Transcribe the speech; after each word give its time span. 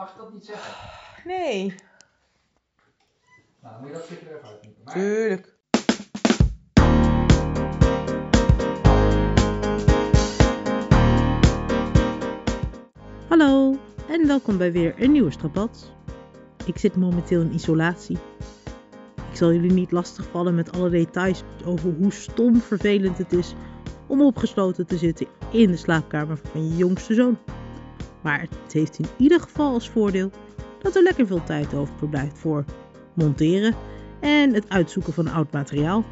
mag 0.00 0.10
ik 0.10 0.16
dat 0.16 0.32
niet 0.32 0.44
zeggen? 0.44 0.72
Nee, 1.24 1.74
Nou, 3.62 3.74
dan 3.74 3.80
moet 3.80 3.88
je 3.88 3.94
dat 3.94 4.04
stukje 4.04 4.28
er 4.28 4.36
even 4.36 4.48
uitknippen. 4.48 4.84
Maar 4.84 4.94
tuurlijk. 4.94 5.58
Hallo 13.28 13.78
en 14.08 14.26
welkom 14.26 14.58
bij 14.58 14.72
weer 14.72 15.02
een 15.02 15.12
nieuwe 15.12 15.30
Strapad. 15.30 15.92
Ik 16.66 16.78
zit 16.78 16.96
momenteel 16.96 17.40
in 17.40 17.54
isolatie. 17.54 18.18
Ik 19.30 19.36
zal 19.36 19.52
jullie 19.52 19.72
niet 19.72 19.90
lastigvallen 19.92 20.54
met 20.54 20.72
alle 20.72 20.90
details 20.90 21.42
over 21.64 21.92
hoe 21.92 22.12
stom 22.12 22.60
vervelend 22.60 23.18
het 23.18 23.32
is 23.32 23.54
om 24.06 24.22
opgesloten 24.22 24.86
te 24.86 24.98
zitten 24.98 25.26
in 25.50 25.70
de 25.70 25.76
slaapkamer 25.76 26.36
van 26.36 26.68
je 26.68 26.76
jongste 26.76 27.14
zoon. 27.14 27.38
Maar 28.20 28.40
het 28.40 28.72
heeft 28.72 28.98
in 28.98 29.06
ieder 29.16 29.40
geval 29.40 29.72
als 29.72 29.90
voordeel 29.90 30.30
dat 30.78 30.96
er 30.96 31.02
lekker 31.02 31.26
veel 31.26 31.44
tijd 31.44 31.74
over 31.74 32.08
blijft 32.08 32.38
voor 32.38 32.64
monteren 33.14 33.74
en 34.20 34.54
het 34.54 34.68
uitzoeken 34.68 35.12
van 35.12 35.28
oud 35.28 35.52
materiaal. 35.52 36.04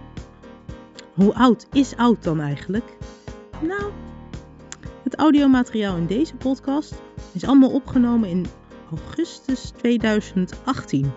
Hoe 1.15 1.35
oud 1.35 1.67
is 1.73 1.97
oud 1.97 2.23
dan 2.23 2.41
eigenlijk? 2.41 2.97
Nou, 3.61 3.91
het 5.03 5.15
audiomateriaal 5.15 5.97
in 5.97 6.07
deze 6.07 6.35
podcast 6.35 6.95
is 7.33 7.45
allemaal 7.45 7.71
opgenomen 7.71 8.29
in 8.29 8.47
augustus 8.91 9.73
2018. 9.77 11.11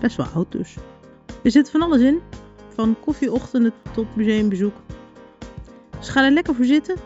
Best 0.00 0.16
wel 0.16 0.26
oud 0.26 0.52
dus. 0.52 0.76
Er 1.42 1.50
zit 1.50 1.70
van 1.70 1.82
alles 1.82 2.00
in, 2.00 2.20
van 2.74 2.96
koffieochtenden 3.00 3.72
tot 3.92 4.16
museumbezoek. 4.16 4.74
Dus 5.98 6.08
ga 6.08 6.24
er 6.24 6.30
lekker 6.30 6.54
voor 6.54 6.64
zitten 6.64 6.96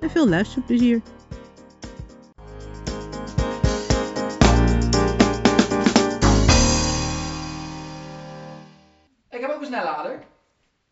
en 0.00 0.10
veel 0.10 0.28
luisterplezier. 0.28 1.00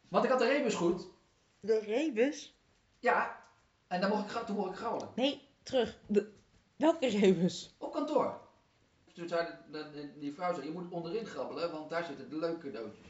Want 0.09 0.25
ik 0.25 0.31
had 0.31 0.39
de 0.39 0.47
rebus 0.47 0.75
goed. 0.75 1.07
De 1.61 1.79
rebus? 1.79 2.57
Ja, 2.99 3.45
en 3.87 4.01
dan 4.01 4.11
mocht 4.11 4.35
ik, 4.35 4.43
toen 4.47 4.57
mocht 4.57 4.71
ik 4.71 4.77
grabbelen. 4.77 5.09
Nee, 5.15 5.49
terug. 5.63 5.99
De, 6.07 6.33
welke 6.77 7.07
rebus? 7.09 7.75
Op 7.79 7.93
kantoor. 7.93 8.41
Toen 9.15 9.29
zei 9.29 9.47
de, 9.47 9.53
de- 9.79 9.91
de- 9.91 10.19
die 10.19 10.35
vrouw, 10.35 10.55
zei, 10.55 10.67
je 10.67 10.73
moet 10.73 10.91
onderin 10.93 11.27
grabbelen, 11.27 11.73
want 11.73 11.91
daar 11.91 12.05
zitten 12.05 12.31
de 12.31 12.37
leuke 12.39 12.67
cadeautjes. 12.67 13.07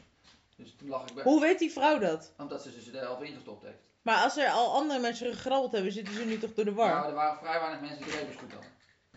Dus 0.55 0.75
toen 0.75 0.89
lag 0.89 1.05
ik 1.07 1.13
bij, 1.13 1.23
Hoe 1.23 1.41
weet 1.41 1.59
die 1.59 1.71
vrouw 1.71 1.99
dat? 1.99 2.33
omdat 2.37 2.61
ze 2.61 2.81
ze 2.81 2.97
er 2.99 3.05
half 3.05 3.21
ingestopt 3.21 3.63
heeft. 3.63 3.77
Maar 4.01 4.23
als 4.23 4.37
er 4.37 4.49
al 4.49 4.73
andere 4.73 4.99
mensen 4.99 5.33
gegrabbeld 5.33 5.71
hebben, 5.71 5.91
zitten 5.91 6.13
ze 6.13 6.25
nu 6.25 6.37
toch 6.39 6.53
door 6.53 6.65
de 6.65 6.73
war? 6.73 6.89
Nou, 6.89 7.07
er 7.07 7.13
waren 7.13 7.37
vrij 7.39 7.59
weinig 7.59 7.79
mensen 7.81 7.97
die 8.03 8.11
de 8.11 8.17
rebus 8.17 8.35
goed 8.35 8.51
hadden. 8.53 8.71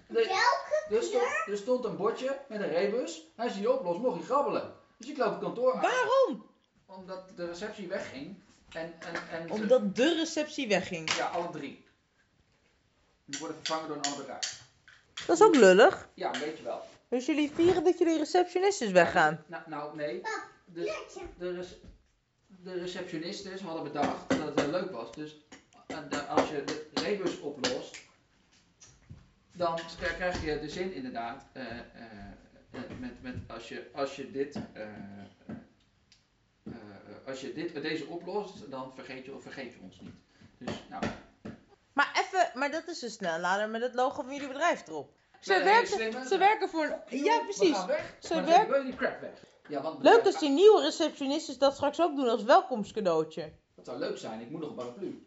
Er, 0.06 0.96
er, 0.96 1.02
stond, 1.02 1.22
er 1.46 1.56
stond 1.56 1.84
een 1.84 1.96
bordje 1.96 2.40
met 2.48 2.60
een 2.60 2.68
rebus. 2.68 3.22
Als 3.36 3.52
je 3.52 3.58
die 3.58 3.72
oplost, 3.72 3.98
mocht 3.98 4.18
je 4.18 4.24
grabbelen. 4.24 4.74
Dus 4.96 5.08
ik 5.10 5.16
loop 5.16 5.30
het 5.30 5.40
kantoor 5.40 5.72
uit. 5.74 5.82
Waarom? 5.82 6.46
Omdat 6.96 7.36
de 7.36 7.46
receptie 7.46 7.88
wegging. 7.88 8.36
En, 8.72 8.92
en, 9.00 9.28
en 9.30 9.50
Omdat 9.50 9.96
de 9.96 10.14
receptie 10.14 10.68
wegging. 10.68 11.12
Ja, 11.16 11.26
alle 11.26 11.50
drie. 11.50 11.84
Die 13.24 13.40
worden 13.40 13.56
vervangen 13.56 13.88
door 13.88 13.96
een 13.96 14.02
ander 14.02 14.18
bedrijf. 14.20 14.62
Dat 15.26 15.36
is 15.36 15.42
ook 15.42 15.54
lullig. 15.54 16.08
Ja, 16.14 16.34
een 16.34 16.40
beetje 16.40 16.62
wel. 16.62 16.82
Dus 17.08 17.26
jullie 17.26 17.50
vieren 17.54 17.84
dat 17.84 17.98
jullie 17.98 18.18
receptionistes 18.18 18.90
weggaan. 18.90 19.44
Nou, 19.46 19.62
nou 19.66 19.96
nee. 19.96 20.20
Dus 20.64 20.86
de, 21.38 21.52
rece- 21.52 21.78
de 22.46 22.72
receptionistes 22.72 23.60
hadden 23.60 23.82
bedacht 23.82 24.28
dat 24.28 24.38
het 24.38 24.60
heel 24.60 24.70
leuk 24.70 24.90
was. 24.90 25.12
Dus 25.12 25.36
eh, 25.86 26.28
als 26.28 26.48
je 26.48 26.64
de 26.64 26.88
rebus 26.94 27.40
oplost, 27.40 27.96
dan 29.52 29.78
krijg 30.16 30.44
je 30.44 30.60
de 30.60 30.68
zin 30.68 30.92
inderdaad. 30.94 31.44
eh, 31.52 31.78
eh, 31.78 31.84
met, 32.98 33.22
met 33.22 33.34
als, 33.46 33.68
je, 33.68 33.90
als 33.92 34.16
je 34.16 34.30
dit. 34.30 34.58
Als 37.26 37.40
je 37.40 37.52
dit, 37.52 37.82
deze 37.82 38.06
oplost, 38.06 38.70
dan 38.70 38.92
vergeet 38.94 39.24
je, 39.24 39.32
vergeet 39.40 39.72
je 39.72 39.78
ons 39.82 40.00
niet. 40.00 40.14
Dus, 40.58 40.82
nou, 40.90 41.02
Maar 41.92 42.10
even, 42.26 42.58
maar 42.58 42.70
dat 42.70 42.88
is 42.88 43.02
een 43.02 43.10
snellader 43.10 43.68
met 43.68 43.82
het 43.82 43.94
logo 43.94 44.22
van 44.22 44.32
jullie 44.34 44.48
bedrijf 44.48 44.86
erop. 44.88 45.10
Ze, 45.40 45.52
Nee, 45.52 45.62
werken, 45.64 45.88
slimme. 45.88 46.26
ze 46.26 46.38
werken 46.38 46.68
voor 46.68 46.84
een... 47.06 47.18
Ja, 47.24 47.38
precies. 47.40 47.84
weg. 47.84 48.16
Ze 48.20 48.34
maar 48.34 48.44
werk- 48.44 48.56
dan 48.60 48.68
wil 48.68 48.78
je 48.78 48.84
die 48.84 48.94
crap 48.96 49.20
weg. 49.20 49.44
Ja, 49.68 49.82
want 49.82 50.02
Leuk 50.02 50.24
als 50.24 50.38
die 50.38 50.50
nieuwe 50.50 50.82
receptionistes 50.82 51.58
dat 51.58 51.74
straks 51.74 52.00
ook 52.00 52.16
doen 52.16 52.28
als 52.28 52.42
welkomstcadeautje. 52.42 53.52
Dat 53.76 53.84
zou 53.84 53.98
leuk 53.98 54.18
zijn. 54.18 54.40
Ik 54.40 54.50
moet 54.50 54.60
nog 54.60 54.70
een 54.70 54.76
paraplu. 54.76 55.26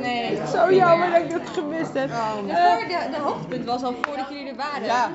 Nee. 0.00 0.38
Zo 0.52 0.72
jammer 0.74 1.10
dat 1.10 1.22
ik 1.22 1.30
het 1.30 1.48
gemist 1.48 1.92
heb. 1.94 2.08
De, 2.08 2.84
de, 2.88 3.10
de 3.10 3.18
hoogtepunt 3.22 3.64
was 3.64 3.82
al 3.82 3.94
voordat 4.00 4.28
jullie 4.28 4.48
er 4.48 4.56
waren. 4.56 4.84
Ja. 4.84 5.10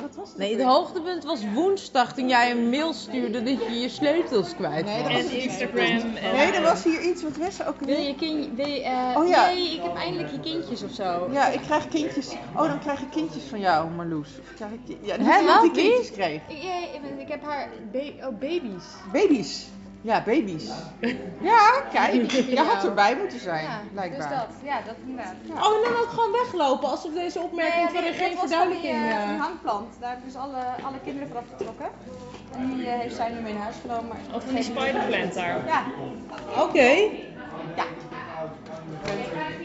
Wat 0.00 0.14
was 0.16 0.28
het? 0.28 0.38
Nee, 0.38 0.56
het 0.56 0.62
hoogtepunt 0.66 1.24
was 1.24 1.40
woensdag 1.54 2.14
toen 2.14 2.28
jij 2.28 2.50
een 2.50 2.68
mail 2.68 2.92
stuurde 2.92 3.42
dat 3.42 3.66
je 3.68 3.80
je 3.80 3.88
sleutels 3.88 4.54
kwijt 4.54 4.84
was. 4.84 4.94
En 4.94 5.30
Instagram. 5.42 5.84
En, 5.84 6.12
Nee, 6.34 6.52
er 6.52 6.62
was 6.62 6.84
hier 6.84 7.00
iets, 7.00 7.22
wat 7.22 7.36
er 7.36 7.68
ook 7.68 7.80
wil 7.80 8.00
je 8.00 8.14
kind, 8.14 8.48
wil 8.56 8.66
je, 8.66 8.82
eh, 8.82 9.14
Oh 9.16 9.28
ja. 9.28 9.46
Nee, 9.46 9.74
ik 9.74 9.82
heb 9.82 9.96
eindelijk 9.96 10.30
je 10.30 10.40
kindjes 10.40 10.82
of 10.82 10.90
zo. 10.90 11.28
Ja, 11.32 11.46
ik 11.48 11.60
krijg 11.60 11.88
kindjes. 11.88 12.32
Oh, 12.56 12.62
dan 12.62 12.78
krijg 12.78 13.00
ik 13.00 13.10
kindjes 13.10 13.42
van 13.44 13.60
jou, 13.60 13.90
Marloes. 13.90 14.28
Of 14.40 14.54
krijg 14.54 14.70
ik 14.72 14.86
die... 14.86 14.98
Ja, 15.02 15.16
Hè, 15.18 15.60
die 15.62 15.70
kindjes 15.70 16.10
kreeg. 16.10 16.40
Ik, 16.48 16.62
ja, 16.62 16.78
ik, 16.78 17.20
ik 17.20 17.28
heb 17.28 17.42
haar 17.44 17.68
ba- 17.92 18.26
oh, 18.26 18.38
baby's. 18.38 18.84
Baby's. 19.12 19.66
Ja, 20.08 20.22
baby's. 20.22 20.64
Ja, 21.40 21.80
kijk. 21.92 22.30
Je 22.30 22.58
had 22.60 22.84
erbij 22.84 23.16
moeten 23.16 23.40
zijn, 23.40 23.64
Ja, 23.64 23.78
dus 23.82 23.90
blijkbaar. 23.92 24.28
dat. 24.30 24.48
Ja, 24.64 24.80
dat 24.86 24.94
inderdaad. 25.06 25.34
Oh, 25.50 25.76
en 25.76 25.82
dan 25.92 26.00
ook 26.02 26.08
gewoon 26.08 26.32
weglopen 26.32 26.88
alsof 26.88 27.12
deze 27.12 27.40
opmerking 27.40 27.82
Nee, 27.84 27.92
voor 27.92 28.00
nee, 28.00 28.10
er 28.10 28.16
geen 28.16 28.34
was 28.36 28.50
van 28.52 28.68
die, 28.68 28.80
verduidelijking... 28.80 29.12
eh, 29.12 29.18
van 29.18 29.28
die 29.28 29.36
eh, 29.36 29.42
hangplant. 29.42 29.94
Daar 30.00 30.10
heb 30.10 30.18
ik 30.18 30.24
dus 30.24 30.36
alle, 30.36 30.56
alle 30.82 31.00
kinderen 31.04 31.28
vanaf 31.28 31.44
getrokken. 31.56 31.88
En 32.56 32.76
die 32.76 32.86
eh, 32.90 32.98
heeft 33.00 33.14
zij 33.16 33.28
nu 33.32 33.40
mee 33.40 33.52
naar 33.52 33.62
huis 33.62 33.76
genomen. 33.80 34.08
Maar 34.08 34.36
Of 34.36 34.44
van 34.44 34.54
die 34.54 34.62
spiderplant 34.62 35.34
daar. 35.34 35.66
Ja, 35.66 35.84
Oké. 36.62 36.88
Ja. 37.76 37.84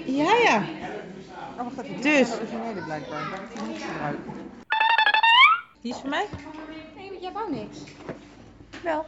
Ja, 0.05 0.33
ja. 0.43 0.61
Oh, 1.57 1.63
wacht 1.63 1.87
even. 1.87 2.01
Dus. 2.01 2.29
originele 2.39 2.81
blijkbaar. 2.85 3.19
Daar 3.29 3.39
heb 3.39 3.61
ik 3.61 3.67
niks 3.67 3.83
gebruikt. 3.83 4.27
Die 5.81 5.91
is 5.93 5.97
voor 5.99 6.09
mij? 6.09 6.25
nee, 6.95 7.09
want 7.09 7.21
jij 7.21 7.31
wou 7.31 7.51
niks. 7.51 7.77
Wel. 8.83 9.05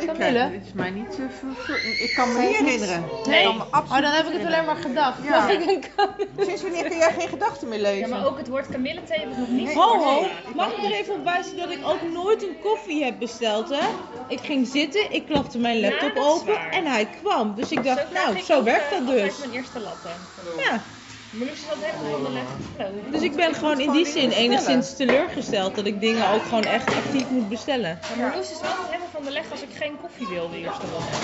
Ik, 0.00 0.06
Camille? 0.06 0.38
eh, 0.38 0.50
dit 0.50 0.64
is 0.66 0.72
mij 0.72 0.90
niet... 0.90 1.18
eh, 1.18 2.02
ik 2.02 2.14
kan 2.14 2.32
me 2.32 2.38
niet 2.40 2.56
herinneren. 2.56 3.04
Nee. 3.26 3.38
Ik 3.38 3.44
kan 3.44 3.56
me 3.56 3.62
absoluut 3.62 3.90
Oh, 3.90 4.00
dan 4.02 4.12
heb 4.12 4.26
ik 4.26 4.32
het 4.32 4.46
alleen 4.46 4.64
maar 4.64 4.76
gedacht. 4.76 5.18
Ja. 5.24 5.46
Dat 5.48 5.60
ik 5.60 5.66
een 5.68 5.84
kan- 5.96 6.44
Sinds 6.46 6.62
wanneer 6.62 6.84
kun 6.88 6.96
jij 6.96 7.12
geen 7.12 7.28
gedachten 7.28 7.68
meer 7.68 7.80
lezen? 7.80 8.08
Ja, 8.08 8.16
maar 8.16 8.26
ook 8.26 8.38
het 8.38 8.48
woord 8.48 8.68
kamillethee 8.68 9.18
heb 9.18 9.30
ik 9.30 9.36
nog 9.36 9.48
niet 9.48 9.72
Ho, 9.74 9.98
ho. 9.98 10.26
Mag 10.54 10.72
ik 10.72 10.84
er 10.84 10.92
even 10.92 11.14
op 11.14 11.24
wijzen 11.24 11.56
dat 11.56 11.70
ik 11.70 11.78
ook 11.86 12.02
nooit 12.12 12.42
een 12.42 12.56
koffie 12.62 13.04
heb 13.04 13.18
besteld, 13.18 13.68
hè? 13.68 13.86
Ik 14.28 14.40
ging 14.40 14.66
zitten, 14.66 15.12
ik 15.12 15.26
klapte 15.26 15.58
mijn 15.58 15.80
laptop 15.80 16.14
dat 16.14 16.24
is 16.24 16.30
open 16.32 16.70
en 16.70 16.86
hij 16.86 17.08
kwam. 17.22 17.54
Dus 17.54 17.70
ik 17.72 17.84
dacht, 17.84 18.10
nou, 18.12 18.36
ik 18.36 18.44
zo 18.44 18.62
werkt 18.62 18.92
eh, 18.92 18.98
dat 18.98 19.06
dus. 19.06 19.38
mijn 19.38 19.52
eerste 19.52 19.80
latte. 19.80 20.08
Ja. 20.56 20.82
Marloes 21.30 21.64
had 21.66 21.76
helemaal 21.80 22.10
van 22.10 22.24
de 22.24 22.30
leg 22.30 22.44
gesproken. 22.56 23.12
Dus 23.12 23.22
ik 23.22 23.36
ben 23.36 23.54
gewoon 23.54 23.80
in 23.80 23.90
die 23.90 24.06
zin 24.06 24.30
enigszins 24.30 24.96
teleurgesteld 24.96 25.74
dat 25.74 25.86
ik 25.86 26.00
dingen 26.00 26.30
ook 26.30 26.42
gewoon 26.42 26.64
echt 26.64 26.94
actief 26.94 27.30
moet 27.30 27.48
bestellen. 27.48 27.98
Maar 28.18 28.38
is 28.38 28.60
wel 28.60 28.70
altijd 28.70 28.86
helemaal 28.86 29.08
van 29.12 29.24
de 29.24 29.30
leg 29.30 29.50
als 29.50 29.62
ik 29.62 29.68
geen 29.74 29.96
koffie 30.00 30.26
wil 30.26 30.50
de 30.50 30.56
eerste 30.56 30.86
latte. 30.92 31.16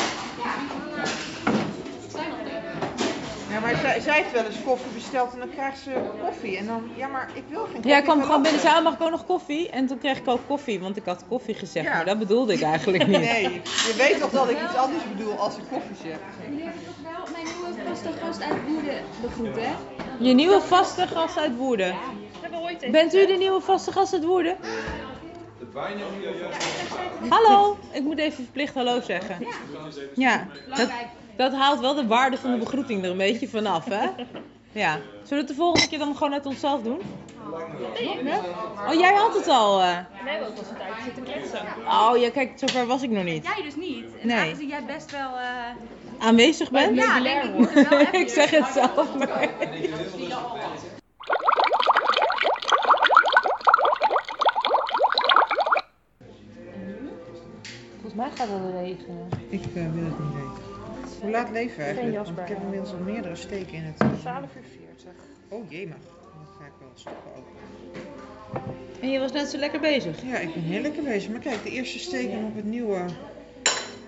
Ja, 3.50 3.60
maar 3.60 3.76
zij, 3.76 4.00
zij 4.00 4.14
heeft 4.14 4.32
wel 4.32 4.44
eens 4.44 4.62
koffie 4.64 4.92
besteld 4.94 5.32
en 5.32 5.38
dan 5.38 5.50
krijgt 5.50 5.78
ze 5.78 5.90
koffie. 6.24 6.56
En 6.56 6.66
dan, 6.66 6.90
ja, 6.96 7.06
maar 7.06 7.28
ik 7.34 7.42
wil 7.48 7.62
geen 7.64 7.72
koffie. 7.72 7.90
Ja, 7.90 7.96
ik 7.96 8.04
kwam 8.04 8.22
gewoon 8.22 8.42
binnen 8.42 8.60
en 8.60 8.66
zei, 8.66 8.76
oh, 8.78 8.84
mag 8.84 8.94
ik 8.94 9.02
ook 9.02 9.10
nog 9.10 9.26
koffie? 9.26 9.70
En 9.70 9.86
toen 9.86 9.98
kreeg 9.98 10.18
ik 10.18 10.28
ook 10.28 10.40
koffie, 10.46 10.80
want 10.80 10.96
ik 10.96 11.04
had 11.04 11.24
koffie 11.28 11.54
gezegd, 11.54 11.86
Ja. 11.86 11.94
maar 11.94 12.04
dat 12.04 12.18
bedoelde 12.18 12.52
ik 12.52 12.62
eigenlijk 12.62 13.06
niet. 13.06 13.20
Nee, 13.20 13.42
je 13.62 13.94
weet 13.96 14.20
toch 14.20 14.30
dat 14.30 14.50
ik 14.50 14.56
iets 14.62 14.74
anders 14.74 15.02
bedoel 15.16 15.38
als 15.38 15.56
ik 15.56 15.62
koffie 15.70 15.96
zeg. 16.02 16.16
Jullie 16.48 16.64
hebben 16.64 16.82
wel 17.02 17.32
mijn 17.32 17.44
nieuwe 17.44 17.73
vaste 17.88 18.08
gast 18.22 18.42
uit 18.42 18.56
Woerden 18.66 19.04
begroet, 19.22 19.56
hè? 19.56 19.72
Je 20.18 20.32
nieuwe 20.34 20.60
vaste 20.60 21.06
gast 21.06 21.38
uit 21.38 21.56
Woerden. 21.56 21.94
Hebben 22.40 22.60
we 22.60 22.64
ooit 22.64 22.76
even 22.80 22.92
Bent 22.92 23.14
u 23.14 23.26
de 23.26 23.32
nieuwe 23.32 23.60
vaste 23.60 23.92
gast 23.92 24.12
uit 24.12 24.24
Woerden? 24.24 24.56
Hallo, 27.28 27.76
ik 27.92 28.02
moet 28.02 28.18
even 28.18 28.44
verplicht 28.44 28.74
hallo 28.74 29.00
zeggen. 29.00 29.38
Ja, 30.14 30.46
dat, 30.76 30.90
dat 31.36 31.52
haalt 31.52 31.80
wel 31.80 31.94
de 31.94 32.06
waarde 32.06 32.36
van 32.38 32.50
de 32.50 32.56
begroeting 32.58 33.04
er 33.04 33.10
een 33.10 33.16
beetje 33.16 33.48
vanaf, 33.48 33.84
hè? 33.84 34.06
Ja. 34.72 34.92
Zullen 34.92 35.28
we 35.28 35.34
het 35.36 35.48
de 35.48 35.54
volgende 35.54 35.88
keer 35.88 35.98
dan 35.98 36.16
gewoon 36.16 36.32
uit 36.32 36.46
onszelf 36.46 36.82
doen? 36.82 37.00
Oh, 38.88 38.94
jij 38.94 39.14
had 39.14 39.34
het 39.34 39.48
al. 39.48 39.80
eh. 39.80 39.86
We 40.22 40.30
hebben 40.30 40.48
ook 40.48 40.54
wel 40.54 40.62
eens 40.62 40.70
een 40.70 40.76
tijdje 40.76 41.02
zitten 41.04 41.22
kletsen. 41.22 41.60
Oh, 41.88 42.16
ja, 42.16 42.30
kijk, 42.30 42.52
zover 42.54 42.86
was 42.86 43.02
ik 43.02 43.10
nog 43.10 43.24
niet. 43.24 43.44
Jij 43.54 43.64
dus 43.64 43.76
niet. 43.76 44.04
En 44.20 44.26
Nee. 44.26 44.36
aangezien 44.36 44.68
jij 44.68 44.84
best 44.84 45.10
wel... 45.10 45.30
eh, 45.38 45.48
Aanwezig 46.18 46.70
bent? 46.70 46.96
Ja, 46.96 47.20
denk 47.20 47.44
ik 47.44 47.54
moet 47.54 47.72
wel 47.72 47.98
even- 48.00 48.20
ik 48.20 48.28
zeg 48.28 48.50
het 48.50 48.66
zelf 48.74 49.14
maar. 49.18 49.48
Volgens 57.92 58.14
mij 58.14 58.30
gaat 58.34 58.48
het 58.50 58.74
regenen. 58.80 59.28
Ik 59.48 59.62
wil 59.72 59.82
het 59.84 60.18
niet 60.18 60.34
weten. 60.34 60.62
Hoe 61.20 61.30
laat 61.30 61.50
leven 61.50 61.76
we 61.76 61.82
eigenlijk? 61.82 62.14
Want 62.24 62.38
ik 62.38 62.48
heb 62.48 62.62
inmiddels 62.62 62.92
al 62.92 62.98
meerdere 62.98 63.36
steken 63.36 63.72
in 63.74 63.82
het. 63.82 63.96
12 64.20 64.40
uur 64.56 64.64
40. 64.96 65.12
Oh 65.48 65.70
jee, 65.70 65.86
maar 65.86 65.96
dan 66.34 66.46
ga 66.58 66.64
ik 66.64 66.72
wel 66.78 66.90
stoppen 66.94 67.30
ook. 67.36 67.46
En 69.00 69.10
je 69.10 69.18
was 69.18 69.32
net 69.32 69.48
zo 69.48 69.58
lekker 69.58 69.80
bezig. 69.80 70.22
Ja, 70.22 70.36
ik 70.36 70.54
ben 70.54 70.62
heel 70.62 70.80
lekker 70.82 71.02
bezig. 71.02 71.30
Maar 71.30 71.40
kijk, 71.40 71.62
de 71.62 71.70
eerste 71.70 71.98
steken 71.98 72.44
op 72.44 72.54
het 72.56 72.64
nieuwe, 72.64 73.04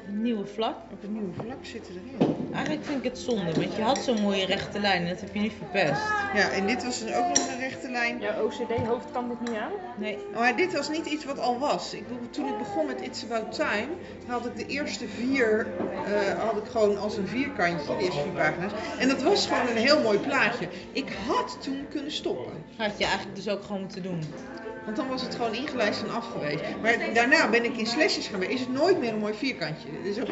Nieuwe 0.08 0.46
vlak. 0.46 0.76
op 0.92 1.00
het 1.00 1.10
nieuwe 1.10 1.32
vlak 1.32 1.58
zitten 1.60 1.94
erin. 1.94 2.36
Eigenlijk 2.52 2.84
vind 2.84 2.98
ik 2.98 3.10
het 3.10 3.18
zonde, 3.18 3.52
want 3.52 3.76
je 3.76 3.82
had 3.82 3.98
zo'n 3.98 4.20
mooie 4.20 4.46
rechte 4.46 4.80
lijn 4.80 5.02
en 5.02 5.08
dat 5.08 5.20
heb 5.20 5.34
je 5.34 5.40
nu 5.40 5.50
verpest. 5.50 6.02
Ja, 6.34 6.50
en 6.50 6.66
dit 6.66 6.84
was 6.84 7.04
dan 7.04 7.14
ook 7.14 7.28
nog 7.28 7.48
een 7.48 7.58
rechte 7.58 7.90
lijn. 7.90 8.20
Jouw 8.20 8.44
OCD-hoofd 8.44 9.10
kan 9.12 9.28
dit 9.28 9.40
niet 9.40 9.58
aan? 9.58 9.72
Nee. 9.96 10.18
Maar 10.34 10.56
dit 10.56 10.72
was 10.72 10.88
niet 10.88 11.06
iets 11.06 11.24
wat 11.24 11.38
al 11.38 11.58
was. 11.58 11.94
Ik 11.94 12.08
bedoel, 12.08 12.30
toen 12.30 12.48
ik 12.48 12.58
begon 12.58 12.86
met 12.86 13.00
It's 13.00 13.24
About 13.24 13.52
Time, 13.52 13.88
had 14.26 14.46
ik 14.46 14.56
de 14.56 14.66
eerste 14.66 15.08
vier, 15.08 15.66
eh, 16.06 16.42
had 16.44 16.56
ik 16.56 16.64
gewoon 16.70 16.98
als 16.98 17.16
een 17.16 17.28
vierkantje, 17.28 17.96
de 17.96 18.04
eerste 18.04 18.20
vier 18.20 18.32
pagina's. 18.32 18.72
En 18.98 19.08
dat 19.08 19.22
was 19.22 19.46
gewoon 19.46 19.68
een 19.68 19.82
heel 19.82 20.02
mooi 20.02 20.18
plaatje. 20.18 20.68
Ik 20.92 21.08
had 21.26 21.58
toen 21.62 21.86
kunnen 21.90 22.12
stoppen. 22.12 22.52
Had 22.76 22.98
je 22.98 23.04
eigenlijk 23.04 23.36
dus 23.36 23.48
ook 23.48 23.62
gewoon 23.64 23.80
moeten 23.80 24.02
doen. 24.02 24.22
Want 24.86 24.98
dan 24.98 25.08
was 25.08 25.22
het 25.22 25.34
gewoon 25.34 25.54
ingelijst 25.54 26.02
en 26.02 26.10
af 26.10 26.26
geweest. 26.32 26.62
Maar 26.82 27.14
daarna 27.14 27.50
ben 27.50 27.64
ik 27.64 27.76
in 27.76 27.86
slashes 27.86 28.26
gaan 28.26 28.38
werken. 28.38 28.56
Is 28.56 28.62
het 28.62 28.72
nooit 28.72 28.98
meer 28.98 29.12
een 29.12 29.18
mooi 29.18 29.34
vierkantje. 29.34 29.88
Het 30.02 30.16
is 30.16 30.20
ook 30.22 30.28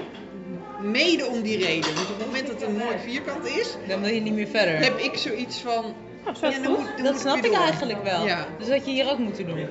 mede 0.81 1.27
om 1.27 1.43
die 1.43 1.65
reden. 1.65 1.95
Want 1.95 2.11
op 2.11 2.19
het 2.19 2.27
moment 2.27 2.47
dat 2.47 2.61
het 2.61 2.69
een 2.69 2.77
mooi 2.77 2.99
vierkant 3.05 3.47
is, 3.47 3.77
Dan 3.89 4.01
wil 4.01 4.11
je 4.15 4.21
niet 4.21 4.35
meer 4.35 4.47
verder. 4.47 4.79
heb 4.79 4.99
ik 4.99 5.17
zoiets 5.17 5.59
van... 5.61 5.95
Oh, 6.27 6.35
zo 6.35 6.47
ja, 6.49 6.59
dan 6.59 6.71
moet, 6.73 6.79
dan 6.79 6.87
moet 6.97 7.05
Dat 7.05 7.21
snap 7.21 7.37
ik 7.45 7.53
eigenlijk 7.53 8.03
wel. 8.03 8.27
Ja. 8.27 8.47
Dus 8.59 8.69
dat 8.69 8.85
je 8.85 8.91
hier 8.91 9.11
ook 9.11 9.19
moeten 9.19 9.47
doen. 9.47 9.59
Ja, 9.59 9.67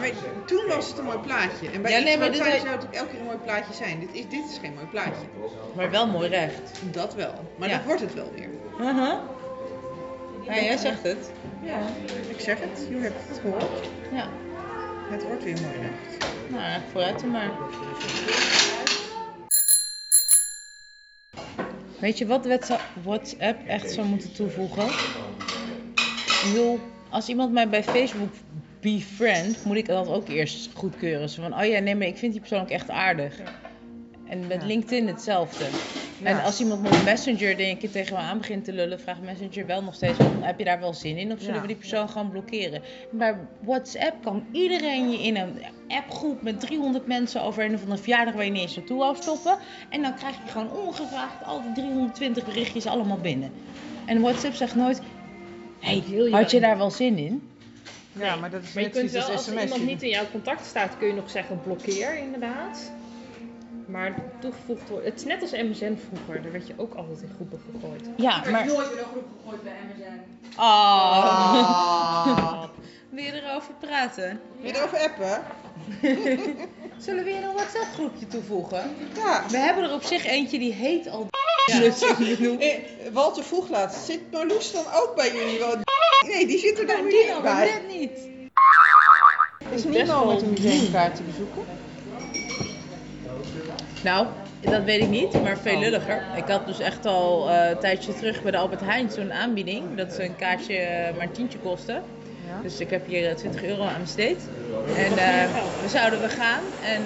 maar 0.00 0.10
toen 0.46 0.62
was 0.68 0.88
het 0.88 0.98
een 0.98 1.04
mooi 1.04 1.18
plaatje. 1.18 1.70
En 1.72 1.82
bij 1.82 1.90
Ja, 1.90 1.98
ja, 1.98 2.04
nee, 2.04 2.18
maar 2.18 2.32
dit 2.32 2.36
zou 2.36 2.50
het 2.50 2.86
elke 2.90 3.10
keer 3.10 3.18
een 3.20 3.24
mooi 3.26 3.36
plaatje 3.44 3.74
zijn. 3.74 3.98
Dit 4.00 4.08
is, 4.12 4.22
dit 4.28 4.50
is 4.50 4.58
geen 4.60 4.74
mooi 4.74 4.86
plaatje. 4.86 5.26
Maar 5.74 5.90
wel 5.90 6.06
mooi 6.06 6.28
recht. 6.28 6.70
Dat 6.90 7.14
wel. 7.14 7.32
Maar 7.56 7.68
Ja. 7.68 7.76
dat 7.76 7.84
wordt 7.84 8.00
het 8.00 8.14
wel 8.14 8.32
weer. 8.34 8.48
Uh-huh. 8.80 9.14
Ja, 10.46 10.54
jij 10.54 10.76
zegt 10.76 11.02
het. 11.02 11.30
Ja, 11.62 11.78
ik 12.28 12.40
zeg 12.40 12.58
het. 12.60 12.86
Je 12.90 12.96
hebt 12.96 13.28
het 13.28 13.38
gehoord. 13.38 13.88
Ja. 14.12 14.28
Het 15.10 15.22
wordt 15.26 15.44
weer 15.44 15.56
mooi 15.60 15.74
recht. 15.80 16.24
Nou, 16.48 16.80
vooruit 16.92 17.20
dan 17.20 17.30
maar. 17.30 17.50
Weet 22.00 22.18
je 22.18 22.26
wat 22.26 22.46
WhatsApp 23.02 23.66
echt 23.66 23.90
zou 23.90 24.06
moeten 24.06 24.32
toevoegen? 24.32 24.86
Ik 24.86 26.52
bedoel, 26.52 26.78
als 27.10 27.28
iemand 27.28 27.52
mij 27.52 27.68
bij 27.68 27.82
Facebook 27.82 28.32
befriend, 28.80 29.64
moet 29.64 29.76
ik 29.76 29.86
dat 29.86 30.08
ook 30.08 30.28
eerst 30.28 30.70
goedkeuren. 30.74 31.28
Zo 31.28 31.42
van, 31.42 31.58
oh 31.58 31.64
ja, 31.64 31.78
nee, 31.78 31.94
maar 31.94 32.06
ik 32.06 32.16
vind 32.16 32.32
die 32.32 32.40
persoon 32.40 32.60
ook 32.60 32.70
echt 32.70 32.90
aardig. 32.90 33.40
En 34.28 34.46
met. 34.46 34.62
LinkedIn 34.62 35.06
hetzelfde. 35.06 35.64
En 36.22 36.42
als 36.42 36.60
iemand 36.60 36.82
me 36.82 36.88
op 36.88 37.04
Messenger 37.04 37.56
denk 37.56 37.82
ik 37.82 37.92
tegen 37.92 38.14
me 38.14 38.18
aan 38.20 38.38
begint 38.38 38.64
te 38.64 38.72
lullen, 38.72 39.00
vraagt 39.00 39.20
Messenger 39.22 39.66
wel 39.66 39.82
nog 39.82 39.94
steeds 39.94 40.16
van, 40.16 40.42
heb 40.42 40.58
je 40.58 40.64
daar 40.64 40.80
wel 40.80 40.94
zin 40.94 41.16
in? 41.16 41.32
Of 41.32 41.38
zullen 41.38 41.54
Ja. 41.54 41.60
we 41.60 41.66
die 41.66 41.76
persoon 41.76 42.08
gewoon 42.08 42.30
blokkeren? 42.30 42.82
Bij 43.10 43.36
WhatsApp 43.60 44.22
kan 44.22 44.46
iedereen 44.52 45.10
je 45.10 45.18
in 45.18 45.36
een 45.36 45.62
appgroep 45.88 46.42
met 46.42 46.60
300 46.60 47.06
mensen 47.06 47.42
over 47.42 47.64
een 47.64 47.74
of 47.74 47.82
andere 47.82 48.00
verjaardag 48.02 48.34
waar 48.34 48.44
je 48.44 48.50
niet 48.50 48.60
eens 48.60 48.76
naartoe 48.76 48.98
wou 48.98 49.16
stoppen. 49.16 49.58
En 49.88 50.02
dan 50.02 50.14
krijg 50.14 50.34
je 50.44 50.50
gewoon 50.50 50.70
ongevraagd 50.72 51.44
al 51.44 51.62
die 51.62 51.72
320 51.72 52.44
berichtjes 52.44 52.86
allemaal 52.86 53.18
binnen. 53.18 53.52
En 54.06 54.20
WhatsApp 54.20 54.54
zegt 54.54 54.74
nooit, 54.74 55.00
hey, 55.80 56.02
Wil 56.08 56.26
je 56.26 56.34
had 56.34 56.50
je 56.50 56.60
daar 56.60 56.78
wel 56.78 56.90
zin 56.90 57.18
in? 57.18 57.48
Ja, 58.12 58.36
maar 58.36 58.50
dat 58.50 58.62
is 58.62 58.72
Maar 58.72 58.82
je 58.82 58.90
kunt 58.90 59.10
wel, 59.10 59.22
als 59.22 59.30
als 59.30 59.62
iemand 59.62 59.84
niet 59.84 60.02
in 60.02 60.08
jouw 60.08 60.30
contact 60.30 60.66
staat, 60.66 60.98
kun 60.98 61.06
je 61.08 61.14
nog 61.14 61.30
zeggen 61.30 61.60
blokkeer 61.62 62.18
inderdaad. 62.18 62.92
Maar 63.86 64.14
toegevoegd 64.40 64.88
wordt. 64.88 65.04
Het 65.04 65.14
is 65.16 65.24
net 65.24 65.42
als 65.42 65.50
MSN 65.52 65.96
vroeger, 66.08 66.42
daar 66.42 66.52
werd 66.52 66.66
je 66.66 66.74
ook 66.76 66.94
altijd 66.94 67.22
in 67.22 67.30
groepen 67.34 67.60
gegooid. 67.72 68.08
Ja, 68.16 68.44
Ik 68.44 68.50
maar... 68.50 68.64
heb 68.64 68.72
nooit 68.72 68.90
in 68.92 68.98
een 68.98 69.04
groep 69.04 69.24
gegooid 69.42 69.62
bij 69.62 69.72
MSN. 69.88 70.20
Oh. 70.60 72.62
Wil 73.10 73.24
je 73.24 73.42
erover 73.42 73.74
praten? 73.80 74.40
Wil 74.60 74.70
je 74.70 74.76
erover 74.78 74.98
appen? 74.98 75.42
Zullen 77.04 77.24
we 77.24 77.30
hier 77.30 77.42
een 77.44 77.54
WhatsApp 77.54 77.86
groepje 77.94 78.26
toevoegen? 78.26 78.94
Ja. 79.14 79.42
We 79.48 79.56
hebben 79.56 79.84
er 79.84 79.92
op 79.92 80.02
zich 80.02 80.26
eentje 80.26 80.58
die 80.58 80.72
heet 80.72 81.08
al 81.08 81.26
ik 81.68 82.36
bedoel... 82.38 82.58
Eh, 82.70 82.78
Walter 83.12 83.44
vroeg 83.44 83.68
laatst, 83.68 84.04
zit 84.04 84.20
Marloes 84.32 84.72
dan 84.72 84.84
ook 84.94 85.12
bij 85.16 85.32
jullie? 85.34 85.58
wel? 85.58 85.74
Nee, 86.26 86.46
die 86.46 86.58
zit 86.58 86.78
er 86.78 86.86
dan 86.86 86.96
Nou, 86.96 87.02
weer 87.08 87.12
die 87.12 87.22
niet 87.24 87.32
dan 87.32 87.42
bij. 87.42 87.64
net 87.72 87.88
niet. 87.98 88.10
Is 89.74 89.82
best 89.82 89.84
Nino 89.84 90.24
met 90.32 90.42
een 90.42 90.50
museumkaart 90.50 91.16
te 91.16 91.22
bezoeken? 91.22 91.62
Nou, 94.06 94.26
dat 94.60 94.84
weet 94.84 95.00
ik 95.00 95.08
niet, 95.08 95.42
maar 95.42 95.58
veel 95.58 95.78
lulliger. 95.78 96.22
Ik 96.36 96.48
had 96.48 96.66
dus 96.66 96.78
echt 96.78 97.06
al 97.06 97.50
eh, 97.50 97.70
een 97.70 97.78
tijdje 97.78 98.14
terug 98.14 98.42
bij 98.42 98.50
de 98.50 98.56
Albert 98.56 98.80
Heijn 98.80 99.10
zo'n 99.10 99.32
aanbieding. 99.32 99.96
Dat 99.96 100.18
een 100.18 100.36
kaartje 100.36 100.76
eh, 100.76 101.16
maar 101.16 101.26
een 101.26 101.32
tientje 101.32 101.58
kostte. 101.58 101.92
Ja. 101.92 102.62
Dus 102.62 102.80
ik 102.80 102.90
heb 102.90 103.06
hier 103.06 103.28
eh, 103.28 103.34
20 103.34 103.64
euro 103.64 103.82
aan 103.82 104.00
besteed. 104.00 104.48
En 104.96 105.18
eh, 105.18 105.44
we 105.82 105.88
zouden 105.88 106.20
we 106.20 106.28
gaan. 106.28 106.62
En 106.82 107.02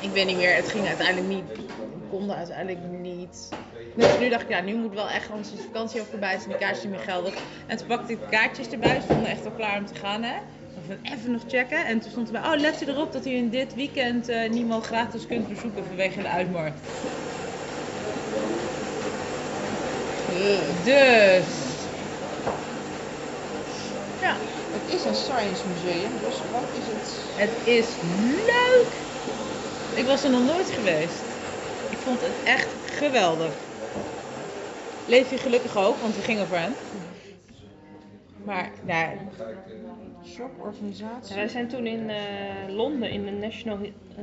ik 0.00 0.10
weet 0.10 0.26
niet 0.26 0.36
meer, 0.36 0.54
het 0.54 0.70
ging 0.70 0.86
uiteindelijk 0.86 1.28
niet. 1.28 1.44
We 1.56 2.08
konden 2.10 2.36
uiteindelijk 2.36 2.80
niet. 3.00 3.48
Dus 3.96 4.18
nu 4.18 4.28
dacht 4.28 4.42
ik, 4.42 4.48
ja, 4.48 4.60
nu 4.60 4.74
moet 4.74 4.94
wel 4.94 5.08
echt, 5.08 5.30
anders 5.30 5.52
is 5.52 5.56
de 5.56 5.62
vakantie 5.72 6.00
ook 6.00 6.06
voorbij, 6.06 6.36
zijn 6.36 6.48
die 6.48 6.58
kaartjes 6.58 6.82
niet 6.82 6.92
meer 6.92 7.00
geldig. 7.00 7.34
En 7.66 7.76
toen 7.76 7.86
pakte 7.86 8.12
ik 8.12 8.20
de 8.20 8.28
kaartjes 8.28 8.68
erbij, 8.68 8.94
ze 8.94 9.00
stonden 9.02 9.26
echt 9.26 9.44
al 9.44 9.50
klaar 9.50 9.78
om 9.78 9.86
te 9.86 9.94
gaan, 9.94 10.22
hè. 10.22 10.34
Even, 10.78 10.98
even 11.02 11.30
nog 11.32 11.42
checken. 11.46 11.86
En 11.86 12.00
toen 12.00 12.10
stond 12.10 12.26
erbij, 12.26 12.52
oh, 12.52 12.60
let 12.60 12.82
u 12.82 12.86
erop 12.86 13.12
dat 13.12 13.26
u 13.26 13.30
in 13.30 13.50
dit 13.50 13.74
weekend 13.74 14.28
eh 14.28 14.50
Nimo 14.50 14.80
gratis 14.80 15.26
kunt 15.26 15.48
bezoeken 15.48 15.84
vanwege 15.84 16.22
de 16.22 16.28
uitmarkt. 16.28 16.80
Dus. 20.84 21.72
Ja, 24.20 24.36
Het 24.72 24.88
is 24.88 25.04
een 25.04 25.14
science 25.14 25.68
museum, 25.68 26.18
dus 26.18 26.42
wat 26.50 26.64
is 26.72 26.86
het? 26.86 27.32
het 27.36 27.66
is 27.66 27.96
leuk. 28.02 28.92
Ik 29.94 30.06
was 30.06 30.24
er 30.24 30.30
nog 30.30 30.44
nooit 30.44 30.70
geweest. 30.70 31.22
Ik 31.90 31.98
vond 31.98 32.20
het 32.20 32.32
echt 32.42 32.74
geweldig. 32.84 33.54
Leef 35.06 35.30
je 35.30 35.38
gelukkig 35.38 35.76
ook, 35.76 36.00
want 36.00 36.16
we 36.16 36.22
gingen 36.22 36.46
voor 36.46 36.56
hem. 36.56 36.74
Maar, 38.44 38.70
nou, 38.86 39.16
Shoporganisatie, 40.24 41.34
Ja, 41.34 41.40
wij 41.40 41.48
zijn 41.48 41.68
toen 41.68 41.86
in 41.86 42.10
eh, 42.10 42.16
Londen 42.68 43.10
in 43.10 43.24
de 43.24 43.30
National. 43.30 43.78
eh, 44.16 44.22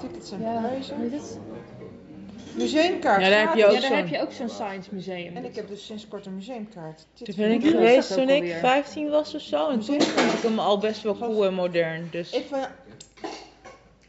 tickets 0.00 0.30
en 0.32 0.40
ja, 0.40 0.60
prijzen. 0.60 1.10
Museumkaart. 2.56 3.22
Ja, 3.22 3.28
daar 3.28 3.40
heb 3.48 3.54
je 3.56 3.64
ook 3.66 3.72
Ja, 3.72 3.80
daar 3.80 3.88
zo'n- 3.88 3.96
heb 3.98 4.08
je 4.08 4.20
ook 4.20 4.32
zo'n 4.32 4.48
science 4.48 4.94
museum. 4.94 5.36
En 5.36 5.44
ik 5.44 5.54
heb 5.54 5.68
dus 5.68 5.86
sinds 5.86 6.08
kort 6.08 6.26
een 6.26 6.34
museumkaart. 6.34 7.06
toen 7.12 7.34
ben 7.36 7.50
ik 7.50 7.64
geweest 7.66 8.14
toen 8.14 8.28
ik 8.28 8.40
alweer? 8.40 8.56
15 8.56 9.10
was 9.10 9.34
of 9.34 9.40
zo. 9.40 9.68
En 9.70 9.80
toen 9.80 10.00
vond 10.02 10.32
ik 10.32 10.42
hem 10.42 10.58
al 10.58 10.78
best 10.78 11.02
wel 11.02 11.16
cool 11.18 11.46
en 11.46 11.54
modern. 11.54 12.08
Dus 12.10 12.32
Ik 12.32 12.50
ben 12.50 12.68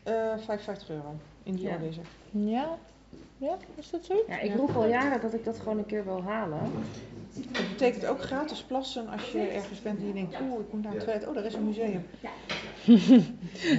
eh 0.03 0.13
55 0.45 0.89
euro 0.89 1.15
in 1.43 1.55
die 1.55 1.65
Ja. 1.65 1.77
het. 1.79 1.95
ja, 2.31 2.77
ja, 3.37 3.57
is 3.75 3.89
dat 3.89 4.05
zo? 4.05 4.23
Ja, 4.27 4.39
ik 4.39 4.55
roep 4.55 4.75
al 4.75 4.87
jaren 4.87 5.21
dat 5.21 5.33
ik 5.33 5.43
dat 5.43 5.59
gewoon 5.59 5.77
een 5.77 5.85
keer 5.85 6.03
wil 6.05 6.23
halen. 6.23 6.59
Het 7.35 7.69
betekent 7.69 8.05
ook 8.05 8.21
gratis 8.21 8.61
plassen 8.67 9.07
als 9.09 9.31
je 9.31 9.39
ergens 9.39 9.81
bent 9.81 9.99
en 9.99 10.07
je 10.07 10.13
denkt, 10.13 10.35
oeh, 10.41 10.59
ik 10.59 10.73
moet 10.73 10.83
naar 10.83 10.93
het 10.93 11.03
toilet. 11.03 11.27
Oh, 11.27 11.33
daar 11.35 11.45
is 11.45 11.53
een 11.53 11.65
museum. 11.65 12.05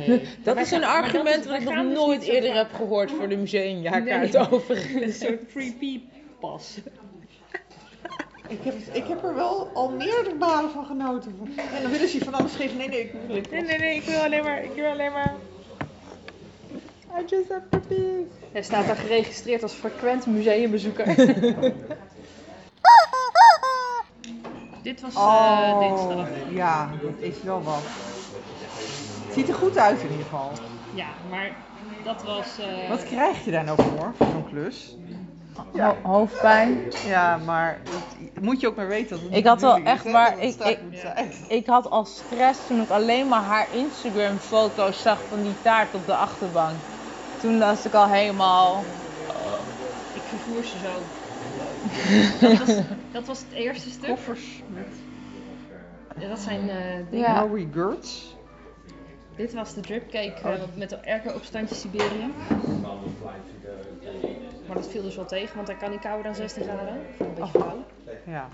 Nee. 0.07 0.23
Dat 0.45 0.57
is 0.57 0.71
een 0.71 0.83
gaan- 0.83 1.03
dat 1.03 1.05
argument 1.05 1.45
wat 1.47 1.55
ik 1.61 1.65
nog 1.65 1.75
dus 1.83 1.95
nooit 1.95 2.23
eerder 2.23 2.55
heb 2.55 2.73
gehoord 2.73 3.11
voor 3.11 3.29
de 3.29 3.37
museumjaarkaart 3.37 4.33
Nee. 4.33 4.49
overigens. 4.51 5.03
Een 5.21 5.29
soort 5.29 5.41
freebie 5.51 6.09
pas. 6.41 6.79
Ik 8.49 8.59
heb, 8.63 8.75
ik 8.93 9.05
heb 9.07 9.25
er 9.25 9.35
wel 9.35 9.71
al 9.75 9.91
meerdere 9.91 10.35
malen 10.39 10.71
van 10.71 10.85
genoten. 10.87 11.35
En 11.77 11.83
dan 11.83 11.91
willen 11.91 12.09
ze 12.09 12.19
je 12.19 12.25
van 12.25 12.35
alles 12.35 12.55
geven. 12.55 12.77
Nee, 12.77 12.89
nee, 12.89 13.01
ik 13.01 13.13
wil 13.13 13.37
Nee, 13.51 13.63
nee, 13.63 13.79
nee, 13.79 13.97
ik 13.97 14.03
wil 14.03 14.19
alleen 14.21 14.43
maar, 14.43 14.65
ik 14.65 14.73
wil 14.75 14.85
alleen 14.87 15.13
maar. 15.13 15.35
I 17.21 17.25
just 17.27 17.49
have 17.49 17.63
to 17.71 17.79
pee. 17.89 18.27
Hij 18.53 18.63
staat 18.63 18.87
daar 18.87 18.97
geregistreerd 18.97 19.63
als 19.63 19.73
frequent 19.73 20.27
museumbezoeker. 20.27 21.07
Dit 24.83 25.01
was 25.01 25.15
eh 25.15 25.79
dinsdag. 25.79 26.29
ja, 26.49 26.91
dat 27.03 27.21
is 27.21 27.43
wel 27.43 27.63
wat. 27.63 27.83
Het 29.25 29.33
ziet 29.35 29.49
er 29.49 29.55
goed 29.55 29.79
uit 29.79 30.03
in 30.03 30.11
ieder 30.11 30.25
geval. 30.27 30.53
Ja, 30.93 31.09
maar 31.31 31.57
dat 32.05 32.23
was. 32.23 32.59
eh, 32.59 32.89
Wat 32.89 33.05
krijg 33.05 33.45
je 33.45 33.51
daar 33.51 33.65
nou 33.65 33.79
voor, 33.83 34.15
voor 34.17 34.27
zo'n 34.27 34.45
klus? 34.49 34.97
Ho- 35.73 35.97
hoofdpijn. 36.03 36.81
Ja, 37.05 37.37
maar 37.37 37.81
het, 37.85 38.43
moet 38.43 38.61
je 38.61 38.67
ook 38.69 38.77
maar 38.77 38.89
weten 38.89 39.17
dat 39.17 39.27
het 39.29 39.35
Ik 39.39 39.47
had 39.47 39.61
wel 39.61 39.83
echt 39.83 40.05
is, 40.41 40.57
dat 40.57 40.69
ik- 40.69 40.81
ik-. 41.17 41.35
Ik 41.49 41.67
had 41.67 41.91
al 41.91 42.05
stress 42.05 42.67
toen 42.67 42.81
ik 42.81 42.91
alleen 42.91 43.29
maar 43.29 43.43
haar 43.43 43.73
Instagram 43.73 44.39
foto's 44.39 45.03
zag 45.03 45.25
van 45.29 45.43
die 45.43 45.61
taart 45.61 45.95
op 45.95 46.07
de 46.07 46.15
achterbank. 46.17 46.81
Toen 47.37 47.59
was 47.59 47.87
ik 47.87 47.95
al 47.95 48.09
helemaal. 48.09 48.85
Ik 50.13 50.23
vervoer 50.23 50.65
ze 50.65 50.79
zo. 50.79 51.03
dat, 52.41 52.59
was, 52.59 52.77
dat 53.13 53.27
was 53.27 53.39
het 53.39 53.53
eerste 53.53 53.91
stuk. 53.91 54.09
Koffers 54.09 54.63
met 54.69 54.89
Ja, 56.19 56.29
dat 56.29 56.39
zijn 56.39 56.69
eh 56.69 56.77
dingen. 57.11 57.35
Ja. 57.35 57.49
Gertz. 57.73 58.35
Dit 59.37 59.55
was 59.55 59.75
de 59.75 59.81
dripcake 59.81 60.41
eh, 60.43 60.61
met 60.75 60.91
de 60.91 61.07
airco-opstandje 61.07 61.75
Siberië. 61.75 62.33
Maar 64.67 64.77
dat 64.77 64.89
viel 64.89 65.03
dus 65.03 65.17
wel 65.17 65.25
tegen, 65.25 65.57
want 65.57 65.69
hij 65.69 65.77
kan 65.77 65.91
niet 65.91 66.01
kouder 66.01 66.25
dan 66.25 66.35
16 66.35 66.63
graden. 66.63 66.95
Ik 66.95 67.19
het 67.19 67.27
een 67.27 67.35
beetje 67.35 67.51
flauw. 67.51 67.85
Ja. 68.27 68.49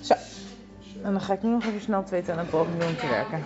Zo. 0.00 0.14
En 1.02 1.12
dan 1.12 1.20
ga 1.20 1.32
ik 1.32 1.42
nu 1.42 1.50
nog 1.50 1.64
even 1.64 1.80
snel 1.80 2.04
twee 2.04 2.22
tellen 2.22 2.48
pogingen 2.48 2.78
doen 2.78 2.88
om 2.88 2.96
te 2.96 3.08
werken. 3.08 3.44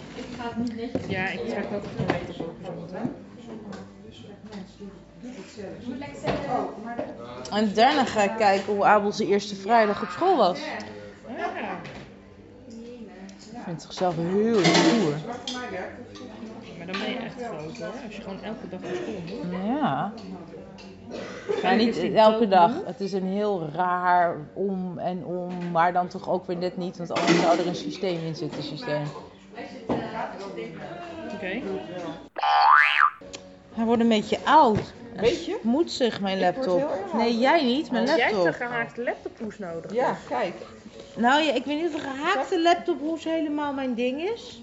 Ja, 1.08 1.28
ik 1.28 1.48
trek 1.48 1.64
ook 1.74 1.84
een 1.84 2.06
meter 2.06 2.31
voor 2.31 2.31
zo 2.31 2.31
meteen. 2.31 2.31
En 7.50 7.74
daarna 7.74 8.04
ga 8.04 8.22
ik 8.22 8.36
kijken 8.36 8.74
hoe 8.74 8.84
Abel 8.84 9.12
zijn 9.12 9.28
eerste 9.28 9.54
vrijdag 9.54 10.02
op 10.02 10.08
school 10.08 10.36
was. 10.36 10.58
Ja. 10.58 11.80
Ik 13.52 13.68
vind 13.68 13.82
zichzelf 13.82 14.16
heel 14.16 14.64
stoer. 14.64 15.14
Maar 16.78 16.86
dan 16.86 17.00
ben 17.00 17.10
je 17.10 17.16
echt 17.16 17.34
groot 17.34 17.78
hoor, 17.78 17.92
als 18.04 18.16
je 18.16 18.22
gewoon 18.22 18.42
elke 18.42 18.68
dag 18.68 18.80
naar 18.80 18.94
school 18.94 19.22
moet. 19.26 19.66
Ja. 19.66 20.12
Ga 21.50 21.72
niet 21.72 21.96
elke 22.14 22.48
dag. 22.48 22.72
Het 22.84 23.00
is 23.00 23.12
een 23.12 23.26
heel 23.26 23.68
raar 23.74 24.36
om 24.52 24.98
en 24.98 25.24
om, 25.24 25.70
maar 25.70 25.92
dan 25.92 26.08
toch 26.08 26.28
ook 26.28 26.46
weer 26.46 26.56
net 26.56 26.76
niet, 26.76 26.96
want 26.96 27.12
anders 27.12 27.40
zou 27.40 27.58
er 27.58 27.66
een 27.66 27.74
systeem 27.74 28.24
in 28.24 28.36
zitten, 28.36 28.62
systeem. 28.62 29.04
Oké. 31.34 31.62
Hij 33.74 33.84
wordt 33.84 34.02
een 34.02 34.08
beetje 34.08 34.38
oud. 34.44 34.92
Weet 35.16 35.44
je? 35.44 35.58
Moet 35.62 35.90
zich 35.90 36.20
mijn 36.20 36.40
laptop. 36.40 36.92
Nee, 37.14 37.38
jij 37.38 37.64
niet, 37.64 37.90
mijn 37.90 38.04
Jij 38.06 38.14
hebt 38.18 38.32
een 38.32 38.36
laptop. 38.42 38.54
gehaakte 38.66 39.02
laptophoes 39.02 39.58
nodig. 39.58 39.92
Ja, 39.92 40.16
kijk. 40.28 40.54
Nou 41.16 41.42
ja, 41.42 41.52
ik 41.54 41.64
weet 41.64 41.82
niet 41.82 41.86
of 41.86 41.94
een 41.94 42.10
gehaakte 42.10 42.62
laptophoes 42.62 43.24
helemaal 43.24 43.72
mijn 43.72 43.94
ding 43.94 44.30
is. 44.34 44.62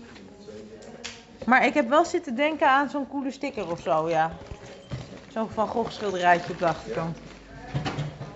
Maar 1.46 1.65
ik 1.65 1.74
heb 1.74 1.89
wel 1.89 2.06
zitten 2.06 2.36
denken 2.36 2.68
aan 2.68 2.89
zo'n 2.89 3.08
coole 3.10 3.32
sticker 3.32 3.72
of 3.72 3.82
zo, 3.82 4.10
ja. 4.10 4.32
Zo'n 5.34 5.50
Van 5.50 5.68
Gogh 5.68 5.91
schilderijtje 5.91 6.53
op 6.53 6.60
de 6.60 6.65
achterkant. 6.65 7.18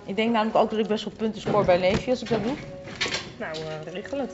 Ik 0.06 0.16
denk 0.16 0.32
namelijk 0.32 0.58
ook 0.58 0.70
dat 0.70 0.80
ik 0.80 0.88
best 0.88 1.04
wel 1.04 1.14
punten 1.18 1.42
score 1.42 1.66
bij 1.66 1.80
Leefje 1.80 2.12
als 2.12 2.22
ik 2.22 2.30
dat 2.30 2.44
doe. 2.44 2.56
Nou, 3.38 3.56
eh 3.56 3.94
regel 3.94 4.20
het. 4.20 4.34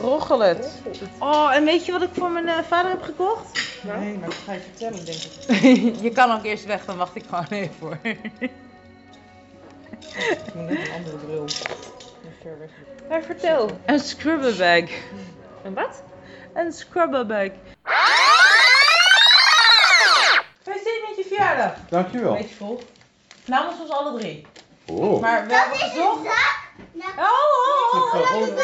Roggel 0.00 0.40
het. 0.40 0.72
Oh, 1.18 1.54
en 1.54 1.64
weet 1.64 1.86
je 1.86 1.92
wat 1.92 2.02
ik 2.02 2.08
voor 2.12 2.30
mijn 2.30 2.48
eh, 2.48 2.58
vader 2.68 2.90
heb 2.90 3.02
gekocht? 3.02 3.60
Nou? 3.82 4.00
Nee, 4.00 4.18
maar 4.18 4.28
dat 4.28 4.38
ga 4.38 4.52
je 4.52 4.60
vertellen, 4.60 5.04
denk 5.04 5.18
ik. 5.22 5.94
je 6.06 6.10
kan 6.10 6.32
ook 6.32 6.44
eerst 6.44 6.64
weg, 6.64 6.84
dan 6.84 6.96
wacht 6.96 7.14
ik 7.14 7.24
gewoon 7.28 7.46
even 7.48 7.74
voor. 7.78 7.98
Ik 8.02 8.18
moet 10.54 10.68
net 10.68 10.86
een 10.88 10.92
andere 10.92 11.16
bril. 11.16 11.40
Nog 11.42 12.32
ver 12.42 12.58
weg. 12.58 12.70
Maar 13.08 13.22
vertel. 13.22 13.70
Een 13.86 14.00
scrubberbag. 14.00 14.90
En 15.62 15.74
wat? 15.74 16.02
Een 16.54 16.72
scrubberbag. 16.72 17.48
Gefeliciteerd 20.62 21.08
met 21.08 21.16
je 21.16 21.24
verjaardag. 21.28 21.72
Dankjewel. 21.88 22.32
Beetje 22.32 22.54
vroeg. 22.54 22.80
Namens 23.44 23.80
ons 23.80 23.90
alle 23.90 24.18
drie. 24.18 24.46
Oh. 24.86 25.20
Maar 25.20 25.46
we 25.46 25.54
hebben 25.54 25.78
gezocht. 25.78 26.26
Oh, 26.94 27.02
oh, 27.18 27.94
oh, 27.94 27.94
oh, 27.94 28.10
gewoon- 28.10 28.56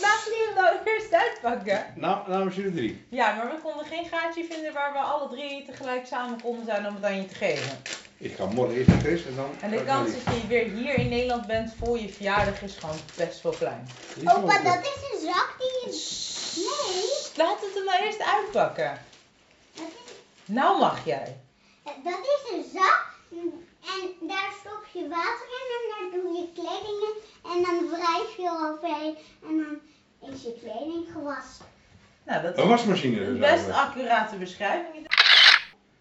Laat 0.00 0.26
me 0.28 0.52
nou 0.54 0.76
eerst 0.94 1.12
uitpakken. 1.12 1.86
Nou, 1.94 2.28
namens 2.30 2.54
jullie 2.56 2.72
drie. 2.74 3.06
Ja, 3.08 3.34
maar 3.34 3.48
we 3.48 3.60
konden 3.62 3.86
geen 3.86 4.06
gaatje 4.06 4.44
vinden 4.50 4.72
waar 4.72 4.92
we 4.92 4.98
alle 4.98 5.28
drie 5.28 5.64
tegelijk 5.66 6.06
samen 6.06 6.40
konden 6.42 6.64
zijn 6.64 6.86
om 6.86 6.94
het 6.94 7.04
aan 7.04 7.16
je 7.16 7.26
te 7.26 7.34
geven. 7.34 7.78
Ik 8.18 8.34
ga 8.36 8.46
morgen 8.46 8.74
eerst 8.76 8.88
naar 8.88 8.98
Chris 9.00 9.26
en 9.26 9.34
dan... 9.36 9.50
En 9.60 9.70
de 9.70 9.84
kans 9.84 10.10
dat 10.24 10.34
je 10.34 10.46
weer 10.46 10.64
hier 10.64 10.94
in 10.94 11.08
Nederland 11.08 11.46
bent 11.46 11.74
voor 11.84 11.98
je 11.98 12.08
verjaardag 12.08 12.62
is 12.62 12.76
gewoon 12.76 12.96
best 13.16 13.42
wel 13.42 13.52
klein. 13.52 13.88
Opa, 14.24 14.62
dat 14.62 14.78
is 14.84 15.10
een 15.12 15.26
zak 15.32 15.54
die 15.58 15.90
is... 15.92 16.52
Nee, 16.56 17.46
Laat 17.46 17.60
het 17.60 17.76
er 17.76 17.84
nou 17.84 18.04
eerst 18.04 18.22
uitpakken. 18.22 18.98
dat 19.74 19.86
is, 20.04 20.12
Nou 20.44 20.78
mag 20.78 21.04
jij. 21.04 21.36
dat 21.84 22.18
is 22.22 22.52
een 22.52 22.64
zak. 22.74 23.04
En 23.94 24.28
daar 24.28 24.52
stop 24.60 24.84
je 24.92 25.08
water 25.08 25.46
in 25.60 25.68
en 25.76 25.84
daar 25.90 26.20
doe 26.20 26.32
je 26.32 26.46
kleding 26.54 26.98
in. 27.08 27.16
En 27.50 27.62
dan 27.62 27.90
wrijf 27.90 28.36
je 28.36 28.42
eroverheen. 28.42 29.16
En 29.48 29.56
dan 29.56 29.74
is 30.32 30.42
je 30.42 30.54
kleding 30.62 31.06
gewassen. 31.12 31.64
Nou, 32.26 32.42
dat 32.42 32.58
Een 32.58 32.68
wasmachine 32.68 33.20
een 33.20 33.38
dus 33.38 33.50
best 33.50 33.70
accurate 33.70 34.36
beschrijving. 34.36 35.06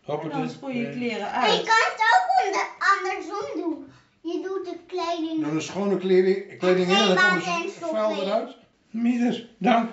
En 0.06 0.30
dan 0.30 0.50
spoel 0.50 0.70
je 0.70 0.90
kleren 0.90 1.32
Maar 1.32 1.52
je 1.52 1.58
uit. 1.58 1.64
kan 1.64 1.84
het 1.92 2.02
ook 2.12 2.46
onder, 2.46 2.68
andersom 2.96 3.62
doen. 3.62 3.92
Je 4.22 4.42
doet 4.42 4.66
de 4.66 4.78
kleding... 4.88 5.44
Doe 5.44 5.52
een 5.52 5.62
schone 5.62 5.98
kleding, 5.98 6.58
kleding 6.58 6.90
in 6.90 6.96
en 6.96 7.16
dan 7.16 7.42
vuil 7.42 7.70
stof 7.70 8.22
eruit. 8.22 8.56
Midas, 8.90 9.46
dank. 9.58 9.90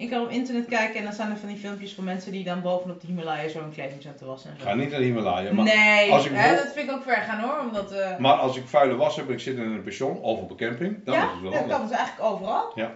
Ik 0.00 0.10
kan 0.10 0.22
op 0.22 0.30
internet 0.30 0.66
kijken 0.68 0.96
en 0.98 1.04
dan 1.04 1.12
staan 1.12 1.30
er 1.30 1.36
van 1.36 1.48
die 1.48 1.56
filmpjes 1.56 1.94
van 1.94 2.04
mensen 2.04 2.32
die 2.32 2.44
dan 2.44 2.62
bovenop 2.62 3.00
de 3.00 3.06
Himalaya 3.06 3.48
zo 3.48 3.60
hun 3.60 3.72
kleding 3.72 4.02
zijn 4.02 4.14
te 4.16 4.24
wassen 4.24 4.50
en 4.50 4.56
zo. 4.58 4.64
ga 4.64 4.74
niet 4.74 4.90
naar 4.90 4.98
de 4.98 5.04
Himalaya, 5.04 5.52
maar, 5.52 5.64
nee, 5.64 6.12
als 6.12 6.24
ik 6.24 6.32
hè, 6.34 6.48
wil- 6.54 6.64
dat 6.64 6.72
vind 6.72 6.88
ik 6.90 6.94
ook 6.96 7.02
ver 7.02 7.16
gaan 7.16 7.40
hoor, 7.40 7.58
omdat... 7.60 7.92
eh, 7.92 8.16
maar 8.18 8.34
als 8.34 8.56
ik 8.56 8.66
vuile 8.68 8.96
was 8.96 9.16
heb 9.16 9.26
en 9.26 9.32
ik 9.32 9.40
zit 9.40 9.56
in 9.56 9.62
een 9.62 9.82
pension 9.82 10.20
of 10.20 10.40
op 10.40 10.50
een 10.50 10.56
camping, 10.56 11.04
dan 11.04 11.14
ja, 11.14 11.24
is 11.24 11.30
het 11.30 11.40
wel 11.40 11.50
dat 11.50 11.60
handig. 11.60 11.76
kan 11.78 11.86
dus 11.88 11.96
eigenlijk 11.96 12.30
overal. 12.32 12.72
Ja. 12.74 12.90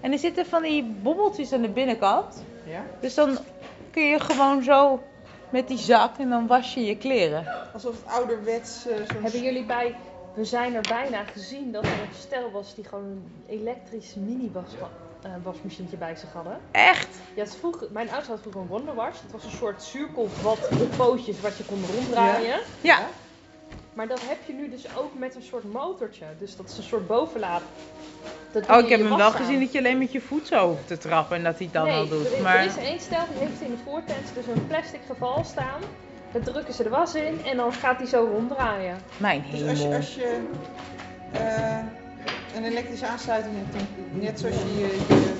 En 0.00 0.12
er 0.12 0.18
zitten 0.18 0.46
van 0.46 0.62
die 0.62 0.82
bobbeltjes 1.02 1.52
aan 1.52 1.62
de 1.62 1.68
binnenkant. 1.68 2.44
Ja? 2.66 2.82
Dus 3.00 3.14
dan 3.14 3.38
kun 3.90 4.02
je 4.02 4.20
gewoon 4.20 4.62
zo 4.62 5.02
met 5.50 5.68
die 5.68 5.78
zak 5.78 6.18
en 6.18 6.28
dan 6.28 6.46
was 6.46 6.74
je 6.74 6.84
je 6.84 6.96
kleren. 6.96 7.46
Alsof 7.72 7.92
het 7.92 8.12
ouderwets 8.14 8.86
eh, 8.86 8.96
zo'n... 8.96 9.22
Hebben 9.22 9.42
jullie 9.42 9.64
bij 9.64 9.94
We 10.34 10.44
zijn 10.44 10.74
er 10.74 10.84
bijna 10.88 11.24
gezien 11.24 11.72
dat 11.72 11.84
er 11.84 11.90
een 11.90 12.14
stel 12.18 12.50
was 12.50 12.74
die 12.74 12.84
gewoon 12.84 13.04
een 13.04 13.32
elektrisch 13.46 14.14
mini 14.14 14.50
eh, 14.54 15.30
wasmachientje 15.42 15.96
bij 15.96 16.16
zich 16.16 16.32
hadden? 16.32 16.60
Echt? 16.70 17.08
Ja, 17.34 17.42
het 17.42 17.58
mijn 17.90 18.06
ouders 18.06 18.28
hadden 18.28 18.38
vroeger 18.38 18.60
een 18.60 18.66
Wonderwash. 18.66 19.20
Het 19.22 19.32
was 19.32 19.44
een 19.44 19.50
soort 19.50 19.82
zuurkolfbad 19.82 20.68
op 20.80 20.96
pootjes 20.96 21.40
wat 21.40 21.56
je 21.56 21.64
kon 21.64 21.84
ronddraaien. 21.94 22.60
Ja. 22.80 22.98
Maar 23.92 24.08
dat 24.08 24.20
heb 24.22 24.38
je 24.46 24.52
nu 24.52 24.70
dus 24.70 24.96
ook 24.96 25.18
met 25.18 25.34
een 25.34 25.42
soort 25.42 25.72
motortje. 25.72 26.24
Dus 26.38 26.56
dat 26.56 26.68
is 26.68 26.76
een 26.76 26.82
soort 26.82 27.06
bovenlaad. 27.06 27.62
Dat 28.52 28.68
Oh, 28.70 28.78
ik 28.78 28.88
heb 28.88 29.00
hem 29.00 29.08
wel 29.08 29.22
aan. 29.22 29.32
gezien 29.32 29.60
dat 29.60 29.72
je 29.72 29.78
alleen 29.78 29.98
met 29.98 30.12
je 30.12 30.20
voet 30.20 30.46
zo 30.46 30.68
hoeft 30.68 30.86
te 30.86 30.98
trappen 30.98 31.36
en 31.36 31.42
dat 31.42 31.56
hij 31.56 31.64
het 31.64 31.74
dan 31.74 31.84
nee, 31.86 31.96
al 31.96 32.08
doet. 32.08 32.32
Er, 32.32 32.42
Maar 32.42 32.56
er 32.56 32.64
is 32.64 32.76
één 32.76 33.00
stel 33.00 33.24
die 33.32 33.48
heeft 33.48 33.60
in 33.60 33.70
de 33.70 33.82
voortent 33.84 34.34
dus 34.34 34.46
een 34.46 34.66
plastic 34.66 35.00
geval 35.06 35.44
staan. 35.44 35.80
Daar 36.34 36.42
drukken 36.42 36.74
ze 36.74 36.82
de 36.82 36.88
was 36.88 37.14
in 37.14 37.44
en 37.44 37.56
dan 37.56 37.72
gaat 37.72 37.98
hij 37.98 38.06
zo 38.06 38.28
ronddraaien. 38.32 38.96
mijn 39.16 39.44
Dus 39.50 39.68
als 39.68 39.78
je, 39.78 39.84
hemel. 39.84 39.96
als 39.96 40.14
je 40.14 40.40
eh, 41.32 41.78
een 42.54 42.64
elektrische 42.64 43.06
aansluiting 43.06 43.54
hebt, 43.56 43.72
dan, 43.72 43.86
net 44.20 44.40
zoals 44.40 44.56
je 44.56 44.76
je, 44.76 44.86
je 45.08 45.32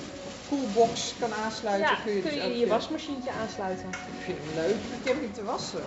koelbox 0.48 1.14
kan 1.20 1.34
aansluiten, 1.34 1.90
Ja, 1.90 2.02
kun 2.04 2.12
je 2.14 2.20
kun 2.20 2.30
dus 2.30 2.42
je 2.42 2.58
je 2.58 2.66
wasmachientje 2.66 3.30
aansluiten. 3.30 3.88
Ik 3.88 4.24
vind 4.24 4.38
het 4.44 4.54
leuk, 4.54 4.74
ik 5.00 5.08
heb 5.08 5.20
niet 5.20 5.34
te 5.34 5.44
wassen. 5.44 5.82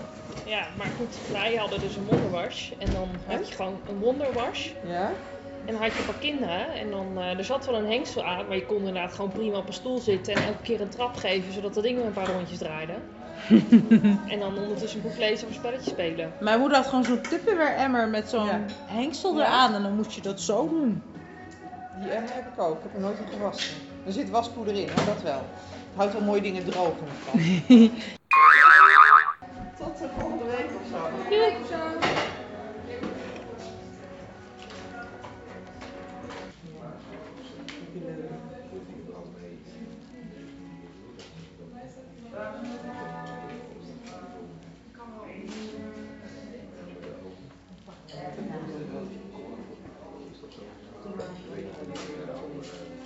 Ja, 0.45 0.67
maar 0.77 0.87
goed, 0.97 1.17
wij 1.31 1.55
hadden 1.55 1.79
dus 1.79 1.95
een 1.95 2.05
Wonderwash. 2.05 2.71
En 2.79 2.91
dan 2.91 3.09
had 3.25 3.49
je 3.49 3.55
gewoon 3.55 3.79
een 3.89 3.99
Wonderwash. 3.99 4.69
Ja? 4.85 5.11
En 5.65 5.73
dan 5.73 5.81
had 5.81 5.91
je 5.91 5.99
een 5.99 6.05
paar 6.05 6.19
kinderen. 6.19 6.73
En 6.73 6.89
dan, 6.89 7.17
eh, 7.17 7.37
er 7.37 7.43
zat 7.43 7.65
wel 7.65 7.75
een 7.75 7.91
hengsel 7.91 8.23
aan, 8.23 8.47
maar 8.47 8.55
je 8.55 8.65
kon 8.65 8.77
inderdaad 8.77 9.13
gewoon 9.13 9.31
prima 9.31 9.57
op 9.57 9.67
een 9.67 9.73
stoel 9.73 9.97
zitten 9.97 10.33
en 10.33 10.41
elke 10.41 10.61
keer 10.61 10.81
een 10.81 10.89
trap 10.89 11.15
geven, 11.15 11.53
zodat 11.53 11.73
dat 11.73 11.83
ding 11.83 12.03
een 12.03 12.13
paar 12.13 12.27
rondjes 12.27 12.57
draaide. 12.57 12.93
en 14.33 14.39
dan 14.39 14.57
ondertussen 14.57 14.99
een 14.99 15.07
boek 15.09 15.17
lezen 15.17 15.47
of 15.47 15.53
een 15.53 15.59
spelletje 15.59 15.89
spelen. 15.91 16.31
Mijn 16.39 16.59
moeder 16.59 16.77
had 16.77 16.87
gewoon 16.87 17.03
zo'n 17.03 17.21
Tupperware 17.21 17.69
emmer 17.75 18.07
met 18.07 18.29
zo'n 18.29 18.45
Ja. 18.45 18.59
hengsel 18.85 19.39
eraan 19.39 19.73
en 19.73 19.83
dan 19.83 19.95
moest 19.95 20.11
je 20.11 20.21
dat 20.21 20.41
zo 20.41 20.69
doen. 20.69 21.01
Die 22.01 22.11
emmer 22.11 22.33
heb 22.33 22.47
ik 22.53 22.59
ook, 22.61 22.77
ik 22.77 22.83
heb 22.83 22.93
er 22.93 22.99
nooit 22.99 23.17
in 23.19 23.27
gewassen. 23.37 23.75
Er 24.05 24.11
zit 24.11 24.29
waspoeder 24.29 24.75
in, 24.75 24.87
dat 25.05 25.21
wel. 25.23 25.41
Het 25.71 25.95
houdt 25.95 26.13
wel 26.13 26.21
mooie 26.21 26.41
dingen 26.41 26.65
droog 26.65 26.93
in 26.99 27.07
geval. 27.17 27.39
Tot 29.77 29.97
de 29.97 30.07
volgende 30.19 30.43
week 30.45 30.69
of 30.81 30.87
zo. 31.69 31.96
Lord. 52.57 52.96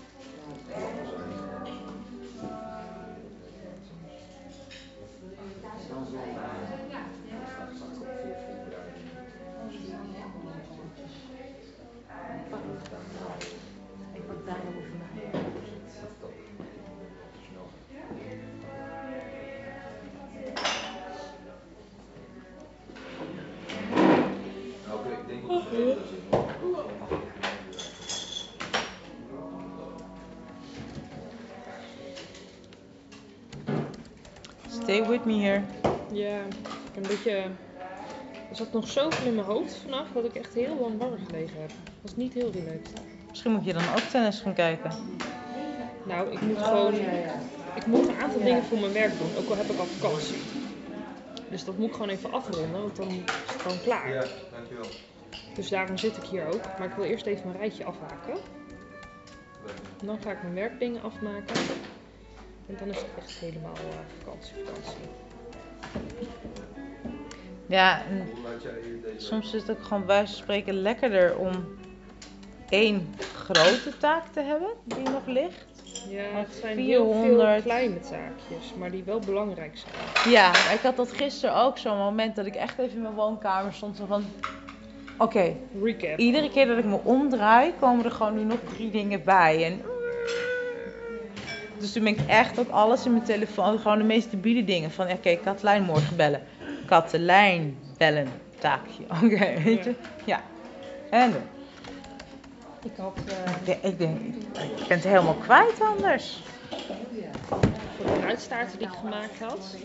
Stay 34.91 35.07
with 35.07 35.25
me 35.25 35.33
here. 35.33 35.61
Ja, 36.11 36.37
een 36.95 37.01
beetje... 37.07 37.31
Er 38.49 38.55
zat 38.55 38.71
nog 38.73 38.87
zoveel 38.87 39.27
in 39.27 39.35
mijn 39.35 39.47
hoofd 39.47 39.75
vanaf 39.75 40.07
dat 40.13 40.23
ik 40.23 40.35
echt 40.35 40.53
heel 40.53 40.77
lang 40.79 40.97
wakker 40.97 41.19
gelegen 41.25 41.61
heb. 41.61 41.69
Dat 41.69 42.01
was 42.01 42.15
niet 42.15 42.33
heel 42.33 42.51
relaxed. 42.51 43.01
Misschien 43.29 43.51
moet 43.51 43.65
je 43.65 43.73
dan 43.73 43.83
ook 43.83 43.99
tennis 43.99 44.39
gaan 44.39 44.53
kijken. 44.53 44.91
Nou, 46.05 46.31
ik 46.31 46.41
moet 46.41 46.57
gewoon... 46.57 46.93
Ik 47.75 47.85
moet 47.85 48.07
een 48.07 48.21
aantal 48.21 48.39
dingen 48.39 48.63
voor 48.63 48.79
mijn 48.79 48.93
werk 48.93 49.17
doen, 49.17 49.43
ook 49.43 49.49
al 49.49 49.57
heb 49.57 49.65
ik 49.65 49.79
al 49.79 49.85
vakantie. 49.85 50.37
Dus 51.49 51.63
dat 51.63 51.77
moet 51.77 51.87
ik 51.87 51.93
gewoon 51.93 52.09
even 52.09 52.31
afronden, 52.31 52.81
want 52.81 52.95
dan 52.95 53.07
is 53.07 53.15
het 53.47 53.61
gewoon 53.61 53.81
klaar. 53.83 54.13
Ja, 54.13 54.23
dankjewel. 54.51 54.85
Dus 55.55 55.69
daarom 55.69 55.97
zit 55.97 56.17
ik 56.17 56.23
hier 56.23 56.45
ook. 56.45 56.63
Maar 56.77 56.87
ik 56.87 56.95
wil 56.95 57.05
eerst 57.05 57.25
even 57.25 57.47
mijn 57.47 57.59
rijtje 57.59 57.83
afhaken. 57.83 58.37
Dan 60.03 60.17
ga 60.21 60.31
ik 60.31 60.41
mijn 60.41 60.53
werkdingen 60.53 61.01
afmaken. 61.01 61.55
En 62.71 62.77
dan 62.79 62.89
is 62.89 62.97
het 62.97 63.09
echt 63.17 63.31
helemaal 63.31 63.73
eh, 63.73 64.23
vakantie, 64.23 64.53
vakantie. 64.65 65.09
Ja, 67.65 68.01
en 68.05 68.27
soms 69.17 69.53
is 69.53 69.61
het 69.61 69.71
ook 69.71 69.83
gewoon 69.83 70.05
bij 70.05 70.15
wijze 70.15 70.33
van 70.33 70.41
spreken 70.41 70.73
lekkerder 70.73 71.37
om 71.37 71.65
één 72.69 73.15
grote 73.33 73.97
taak 73.97 74.23
te 74.33 74.39
hebben 74.39 74.69
die 74.83 75.03
nog 75.03 75.25
ligt. 75.25 75.65
Ja, 76.09 76.23
het 76.23 76.53
zijn 76.61 76.77
heel 76.77 77.11
veel 77.11 77.21
400. 77.21 77.63
kleine 77.63 77.99
taakjes, 77.99 78.73
maar 78.77 78.91
die 78.91 79.03
wel 79.03 79.19
belangrijk 79.19 79.77
zijn. 79.77 80.33
Ja, 80.33 80.49
ik 80.73 80.79
had 80.81 80.95
dat 80.95 81.11
gisteren 81.11 81.55
ook 81.55 81.77
zo'n 81.77 81.97
moment 81.97 82.35
dat 82.35 82.45
ik 82.45 82.55
echt 82.55 82.79
even 82.79 82.95
in 82.95 83.01
mijn 83.01 83.13
woonkamer 83.13 83.73
stond 83.73 83.97
zo 83.97 84.05
van... 84.05 84.25
Oké, 85.17 85.55
Recap. 85.83 86.17
iedere 86.17 86.49
keer 86.49 86.67
dat 86.67 86.77
ik 86.77 86.85
me 86.85 86.99
omdraai 87.03 87.73
komen 87.79 88.05
er 88.05 88.11
gewoon 88.11 88.35
nu 88.35 88.43
nog 88.43 88.59
drie 88.73 88.91
dingen 88.91 89.23
bij. 89.23 89.65
En... 89.65 89.81
Dus 91.81 91.91
toen 91.91 92.03
ben 92.03 92.13
ik 92.13 92.27
echt 92.27 92.59
ook 92.59 92.69
alles 92.69 93.05
in 93.05 93.11
mijn 93.11 93.23
telefoon, 93.23 93.79
gewoon 93.79 93.97
de 93.97 94.03
meest 94.03 94.31
debiele 94.31 94.63
dingen. 94.63 94.91
Van, 94.91 95.11
oké, 95.11 95.35
Katelijn 95.35 95.83
morgen 95.83 96.15
bellen. 96.15 96.41
Katelijn 96.85 97.77
bellen, 97.97 98.27
taakje. 98.59 99.03
Oké, 99.23 99.61
weet 99.63 99.83
je? 99.83 99.95
Ja. 100.25 100.41
En 101.09 101.31
dan? 101.31 101.41
Ik 102.83 102.91
had 102.97 103.17
eh, 103.25 103.51
Ik 103.51 103.65
denk, 103.65 103.83
ik 103.83 103.97
denk, 103.97 104.17
ik 104.79 104.87
ben 104.87 104.97
het 104.97 105.03
helemaal 105.03 105.33
kwijt 105.33 105.81
anders. 105.81 106.43
voor 107.97 108.19
de 108.19 108.25
uitstaarten 108.25 108.77
die 108.77 108.87
ik 108.87 108.93
gemaakt 108.93 109.39
had, 109.39 109.75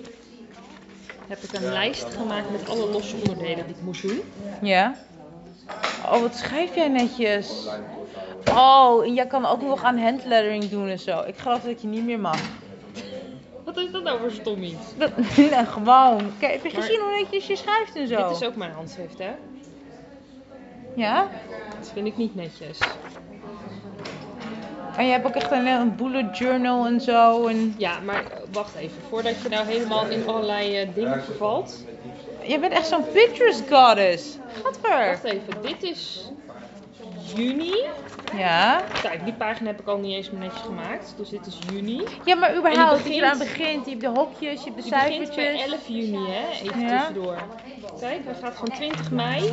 heb 1.28 1.38
ik 1.42 1.52
een 1.52 1.72
lijst 1.72 2.14
gemaakt 2.14 2.50
met 2.50 2.68
alle 2.68 2.90
losse 2.90 3.16
onderdelen 3.16 3.66
die 3.66 3.74
ik 3.74 3.82
moest 3.82 4.02
doen. 4.02 4.22
Ja. 4.62 4.94
Oh, 6.04 6.20
wat 6.20 6.36
schrijf 6.36 6.74
jij 6.74 6.88
netjes. 6.88 7.68
Oh, 8.50 9.04
en 9.04 9.14
jij 9.14 9.26
kan 9.26 9.46
ook 9.46 9.62
nog 9.62 9.82
aan 9.82 9.98
handlettering 9.98 10.68
doen 10.68 10.88
en 10.88 10.98
zo. 10.98 11.22
Ik 11.26 11.36
geloof 11.38 11.60
dat 11.62 11.80
je 11.82 11.86
niet 11.88 12.04
meer 12.04 12.20
mag. 12.20 12.38
Wat 13.64 13.76
is 13.76 13.90
dat 13.90 14.02
nou 14.02 14.20
voor 14.20 14.30
stom 14.30 14.62
iets? 14.62 14.96
Dat, 14.98 15.10
nee, 15.36 15.66
gewoon. 15.66 16.32
Kijk, 16.38 16.52
heb 16.52 16.64
je 16.64 16.72
Maar- 16.72 16.82
gezien 16.82 17.00
hoe 17.00 17.18
netjes 17.20 17.46
je 17.46 17.56
schrijft 17.56 17.96
en 17.96 18.08
zo? 18.08 18.28
Dit 18.28 18.40
is 18.40 18.46
ook 18.46 18.56
mijn 18.56 18.72
handschrift, 18.72 19.18
hè? 19.18 19.30
Ja? 20.94 21.28
Dat 21.78 21.90
vind 21.92 22.06
ik 22.06 22.16
niet 22.16 22.34
netjes. 22.34 22.78
En 24.96 25.04
je 25.06 25.12
hebt 25.12 25.26
ook 25.26 25.34
echt 25.34 25.50
een, 25.50 25.66
een 25.66 25.96
bullet 25.96 26.38
journal 26.38 26.86
en 26.86 27.00
zo. 27.00 27.46
En... 27.46 27.74
Ja, 27.78 28.00
maar 28.00 28.24
eh, 28.24 28.38
wacht 28.52 28.74
even. 28.74 28.96
Voordat 29.08 29.40
je 29.42 29.48
nou 29.48 29.66
helemaal 29.66 30.06
in 30.08 30.28
allerlei 30.28 30.76
eh, 30.80 30.88
dingen 30.94 31.24
vervalt. 31.24 31.84
Je 32.42 32.58
bent 32.58 32.72
echt 32.72 32.86
zo'n 32.86 33.04
Pinterest 33.12 33.62
goddess. 33.70 34.38
Gadver. 34.62 35.06
Wacht 35.06 35.24
even. 35.24 35.62
Dit 35.62 35.82
is 35.82 36.30
juni. 37.34 37.74
Ja. 38.34 38.80
Kijk, 39.02 39.24
die 39.24 39.32
pagina 39.34 39.70
heb 39.70 39.80
ik 39.80 39.86
al 39.86 39.98
niet 39.98 40.14
eens 40.14 40.30
meer 40.30 40.40
netjes 40.40 40.60
gemaakt. 40.60 41.14
Dus 41.16 41.28
dit 41.28 41.46
is 41.46 41.58
juni. 41.72 42.04
Ja, 42.24 42.34
maar 42.34 42.56
überhaupt, 42.56 42.90
begint- 43.02 43.04
als 43.06 43.14
je 43.14 43.14
eraan 43.22 43.38
begint, 43.38 43.84
je 43.84 43.90
hebt 43.90 44.02
de 44.02 44.08
hokjes, 44.08 44.64
je 44.64 44.70
hebt 44.70 44.76
de 44.76 44.82
Die 44.82 44.90
begint 44.92 45.34
bij 45.34 45.44
cijfertjes. 45.44 45.72
11 45.72 45.88
juni, 45.88 46.26
hè? 46.30 46.48
Even 46.62 46.80
Ja. 46.80 46.96
tussendoor. 46.98 47.36
Kijk, 48.00 48.24
hij 48.24 48.34
gaat 48.34 48.54
van 48.54 48.68
20 48.70 49.10
mei. 49.10 49.52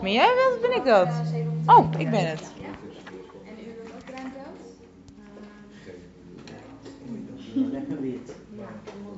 Maar 0.00 0.10
jij 0.10 0.34
wilt, 0.34 0.60
ben 0.60 0.76
ik 0.76 0.84
dat? 0.84 1.08
Oh, 1.66 1.90
ik 1.98 2.10
ben 2.10 2.28
het. 2.28 2.52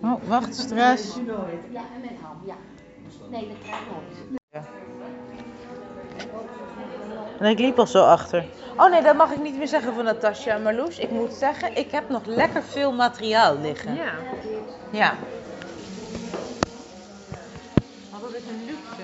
Oh, 0.02 0.22
wacht, 0.28 0.54
stress. 0.54 1.14
Ja, 1.16 1.22
en 1.94 2.00
met 2.00 2.10
ham, 2.22 2.36
ja. 2.46 2.54
Nee, 3.30 3.48
dat 3.48 3.56
krijg 3.62 3.80
ik 3.80 3.86
nooit. 3.90 4.66
Nee, 7.40 7.52
ik 7.52 7.58
liep 7.58 7.78
al 7.78 7.86
zo 7.86 8.04
achter. 8.04 8.44
Oh 8.76 8.90
nee, 8.90 9.02
dat 9.02 9.16
mag 9.16 9.30
ik 9.30 9.42
niet 9.42 9.56
meer 9.56 9.68
zeggen 9.68 9.94
van 9.94 10.04
Natasja 10.04 10.54
en 10.54 10.62
Marloes. 10.62 10.98
Ik 10.98 11.10
moet 11.10 11.32
zeggen, 11.32 11.76
ik 11.76 11.90
heb 11.90 12.08
nog 12.08 12.24
lekker 12.24 12.62
veel 12.62 12.92
materiaal 12.92 13.58
liggen. 13.60 13.94
Ja. 13.94 14.12
Ja. 14.90 15.14
Want 18.10 18.22
dat 18.22 18.34
is 18.34 18.42
een 18.48 18.64
luxe. 18.66 19.02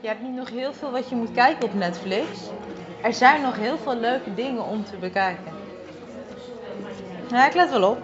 Je 0.00 0.08
hebt 0.08 0.22
niet 0.22 0.34
nog 0.34 0.50
heel 0.50 0.72
veel 0.72 0.90
wat 0.90 1.08
je 1.08 1.14
moet 1.14 1.32
kijken 1.32 1.64
op 1.64 1.74
Netflix. 1.74 2.26
Er 3.02 3.14
zijn 3.14 3.42
nog 3.42 3.56
heel 3.56 3.78
veel 3.78 3.96
leuke 3.96 4.34
dingen 4.34 4.64
om 4.64 4.84
te 4.84 4.96
bekijken. 4.96 5.52
Ja, 7.30 7.46
ik 7.46 7.54
let 7.54 7.70
wel 7.70 7.90
op. 7.90 7.98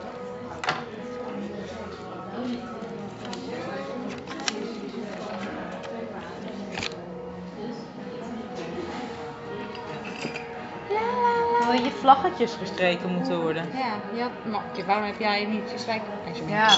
vlaggetjes 11.99 12.55
gestreken 12.55 13.13
moeten 13.13 13.41
worden? 13.41 13.65
Ja, 13.75 14.19
ja 14.19 14.31
maar 14.51 14.63
waarom 14.87 15.05
heb 15.05 15.19
jij 15.19 15.45
niet 15.45 15.87
mee? 15.87 16.01
Ja. 16.47 16.69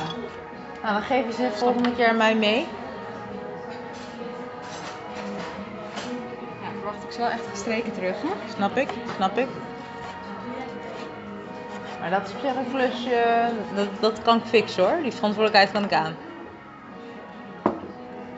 Nou, 0.83 0.95
dan 0.95 1.03
geef 1.03 1.27
je 1.27 1.33
ze 1.33 1.51
volgende 1.53 1.95
keer 1.95 2.15
mij 2.15 2.35
mee. 2.35 2.67
Ja, 6.63 6.69
verwacht 6.79 7.05
ik 7.05 7.11
zo 7.11 7.23
echt 7.23 7.47
gestreken 7.51 7.93
terug, 7.93 8.23
hè? 8.23 8.29
Snap 8.55 8.77
ik, 8.77 8.89
snap 9.17 9.39
ik. 9.39 9.49
Maar 12.01 12.11
dat 12.11 12.29
is 12.29 12.33
op 12.35 12.41
zich 12.41 12.57
een 12.57 12.71
klusje, 12.71 13.51
dat, 13.75 13.89
dat 14.01 14.23
kan 14.23 14.37
ik 14.37 14.45
fixen 14.45 14.85
hoor. 14.85 15.03
Die 15.03 15.13
verantwoordelijkheid 15.13 15.71
kan 15.71 15.85
ik 15.85 15.93
aan. 15.93 16.17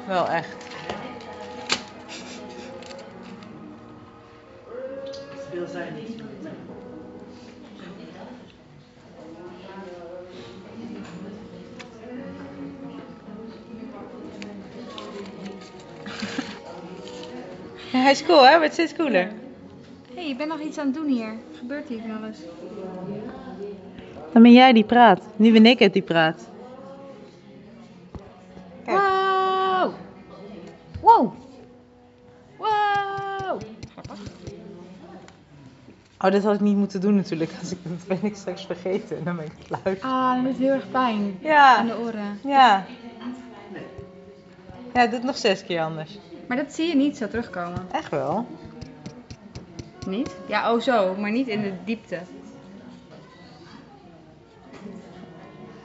Wel 0.07 0.29
echt. 0.29 0.57
Is 18.12 18.25
cool 18.25 18.46
hè, 18.48 18.59
wordt 18.59 18.72
steeds 18.72 18.94
cooler. 18.94 19.29
Hé, 20.09 20.14
hey, 20.14 20.29
je 20.29 20.37
bent 20.37 20.48
nog 20.48 20.61
iets 20.61 20.79
aan 20.79 20.87
het 20.87 20.94
doen 20.94 21.07
hier. 21.07 21.35
Gebeurt 21.59 21.88
hier 21.88 22.01
van 22.01 22.16
alles? 22.22 22.38
Dan 24.33 24.42
ben 24.42 24.53
jij 24.53 24.72
die 24.72 24.85
praat. 24.85 25.20
Nu 25.37 25.53
ben 25.53 25.66
ik 25.66 25.79
het 25.79 25.92
die 25.92 26.03
praat. 26.03 26.48
Kijk. 28.85 28.98
Wow! 28.98 29.92
Wow! 31.01 31.33
Wow! 32.59 33.61
Grappig. 33.92 34.18
Oh, 36.18 36.31
dit 36.31 36.42
had 36.44 36.55
ik 36.55 36.61
niet 36.61 36.77
moeten 36.77 37.01
doen 37.01 37.14
natuurlijk. 37.14 37.51
Als 37.61 37.72
ik, 37.72 37.79
dat 37.83 38.07
ben 38.20 38.31
ik 38.31 38.37
straks 38.37 38.66
vergeten. 38.66 39.16
En 39.18 39.25
dan 39.25 39.37
ben 39.37 39.44
ik 39.44 39.53
het 39.59 39.81
luisteren. 39.85 40.14
Ah, 40.14 40.35
dat 40.35 40.44
doet 40.44 40.57
heel 40.57 40.72
erg 40.72 40.90
pijn. 40.90 41.16
Aan 41.16 41.37
Ja, 41.40 41.83
de 41.83 41.98
oren. 41.98 42.38
ja. 42.44 42.85
Ja, 44.94 45.05
doe 45.05 45.14
het 45.14 45.22
nog 45.22 45.37
zes 45.37 45.64
keer 45.64 45.81
anders. 45.83 46.18
Maar 46.53 46.65
dat 46.65 46.73
zie 46.73 46.88
je 46.88 46.95
niet 46.95 47.17
zo 47.17 47.29
terugkomen. 47.29 47.87
Echt 47.93 48.11
wel. 48.11 48.47
Niet? 50.07 50.37
Ja, 50.47 50.73
oh 50.73 50.81
zo, 50.81 51.15
maar 51.15 51.31
niet 51.31 51.49
in 51.49 51.62
de 51.62 51.73
diepte. 51.85 52.21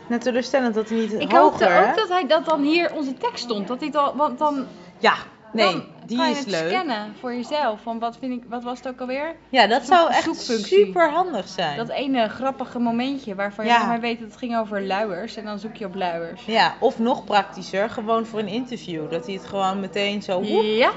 Net 0.08 0.22
teleurstellend 0.22 0.76
dat 0.76 0.90
hij 0.90 0.98
niet 0.98 1.14
Ik 1.14 1.20
hoger, 1.20 1.38
hoopte 1.38 1.66
hè? 1.66 1.90
ook 1.90 1.96
dat 1.96 2.10
hij 2.10 2.28
dat 2.28 2.46
dan 2.46 2.62
hier 2.62 2.94
onze 2.94 3.14
tekst 3.14 3.44
stond. 3.44 3.68
Dat 3.68 3.80
hij 3.80 3.92
dan, 3.92 4.18
want 4.18 4.40
dan, 4.40 4.66
Ja, 4.98 5.16
nee, 5.54 5.72
dan 5.72 5.84
die 6.08 6.18
kan 6.18 6.26
je 6.30 6.32
is 6.34 6.40
het 6.40 6.50
leuk. 6.50 6.70
scannen 6.70 7.14
voor 7.20 7.34
jezelf. 7.34 7.82
Van 7.82 8.00
wat, 8.00 8.18
vind 8.20 8.34
ik, 8.34 8.44
wat 8.50 8.64
was 8.64 8.78
het 8.78 8.88
ook 8.88 9.00
alweer? 9.00 9.36
Ja, 9.50 9.68
dat 9.68 9.86
zou 9.86 10.10
echt 10.10 10.24
zoekfunctie. 10.24 10.86
super 10.86 11.12
handig 11.12 11.48
zijn. 11.48 11.78
Dat 11.78 11.90
ene 11.90 12.28
grappige 12.30 12.80
momentje 12.80 13.36
waarvan 13.36 13.66
je 13.66 13.72
Ja. 13.72 13.80
van 13.80 13.88
mij 13.88 14.00
weet 14.00 14.20
dat 14.20 14.28
het 14.28 14.38
ging 14.38 14.58
over 14.58 14.82
luiers. 14.86 15.36
En 15.36 15.46
dan 15.46 15.60
zoek 15.60 15.76
je 15.76 15.86
op 15.86 15.96
luiers. 15.96 16.46
Ja, 16.46 16.74
of 16.80 17.00
nog 17.00 17.24
praktischer, 17.26 17.90
gewoon 17.90 18.26
voor 18.26 18.40
een 18.40 18.48
interview. 18.48 19.10
Dat 19.10 19.26
hij 19.26 19.36
het 19.36 19.46
gewoon 19.46 19.80
meteen 19.80 20.22
zo... 20.22 20.42
woep. 20.42 20.64
Ja, 20.64 20.92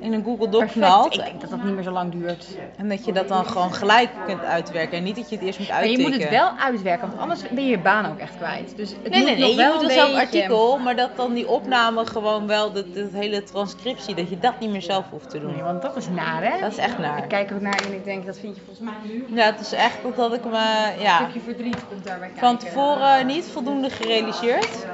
in 0.00 0.12
een 0.12 0.24
Google 0.24 0.48
Doc 0.48 0.64
knalt. 0.72 1.14
Ik 1.14 1.24
denk 1.24 1.40
dat 1.40 1.50
dat 1.50 1.62
niet 1.64 1.74
meer 1.74 1.82
zo 1.82 1.90
lang 1.90 2.12
duurt. 2.12 2.46
En 2.76 2.88
dat 2.88 3.04
je 3.04 3.12
dat 3.12 3.28
dan 3.28 3.44
gewoon 3.46 3.72
gelijk 3.74 4.08
kunt 4.26 4.42
uitwerken. 4.42 4.98
En 4.98 5.04
niet 5.04 5.16
dat 5.16 5.28
je 5.30 5.36
het 5.36 5.44
eerst 5.44 5.58
moet 5.58 5.68
Maar 5.68 5.76
uittikken. 5.76 6.04
je 6.04 6.10
moet 6.10 6.20
het 6.22 6.30
wel 6.30 6.50
uitwerken, 6.58 7.08
want 7.08 7.20
anders 7.20 7.40
ben 7.48 7.64
je 7.64 7.70
je 7.70 7.78
baan 7.78 8.06
ook 8.06 8.18
echt 8.18 8.36
kwijt. 8.36 8.76
Dus 8.76 8.90
het 9.02 9.10
Nee, 9.12 9.20
moet 9.20 9.28
nee, 9.28 9.38
nee. 9.38 9.56
nog 9.56 9.64
Je 9.66 9.72
moet 9.72 9.82
een 9.90 9.96
wel 9.96 10.06
zelf 10.06 10.18
artikel, 10.18 10.78
maar 10.78 10.96
dat 10.96 11.16
dan 11.16 11.32
die 11.34 11.48
opname 11.48 12.06
gewoon 12.06 12.46
wel, 12.46 12.72
dat, 12.72 12.94
dat 12.94 13.10
hele 13.12 13.42
transcriptie, 13.42 14.14
dat 14.14 14.28
je 14.28 14.38
dat 14.38 14.60
niet 14.60 14.70
meer 14.70 14.82
zelf 14.82 15.04
hoeft 15.10 15.30
te 15.30 15.40
doen. 15.40 15.52
Nee, 15.52 15.62
want 15.62 15.82
dat 15.82 15.96
is 15.96 16.08
naar, 16.08 16.42
hè? 16.42 16.60
Dat 16.60 16.70
is 16.72 16.78
echt 16.78 16.98
naar. 16.98 17.18
Ik 17.22 17.28
kijk 17.28 17.52
ook 17.52 17.60
naar 17.60 17.80
en 17.86 17.92
ik 17.92 18.04
denk, 18.04 18.26
dat 18.26 18.38
vind 18.38 18.56
je 18.56 18.62
volgens 18.66 18.86
mij 18.90 18.94
nu. 19.12 19.24
Ja, 19.36 19.44
het 19.44 19.60
is 19.60 19.72
echt 19.72 19.98
dat 20.16 20.34
ik 20.34 20.44
me, 20.44 20.92
Een 20.96 21.02
ja, 21.02 21.16
stukje 21.16 21.40
verdriet 21.40 21.86
komt 21.88 22.04
daarbij 22.04 22.28
kijken. 22.28 22.46
van 22.46 22.56
tevoren 22.58 23.26
niet 23.26 23.44
voldoende 23.52 23.90
gerealiseerd. 23.90 24.86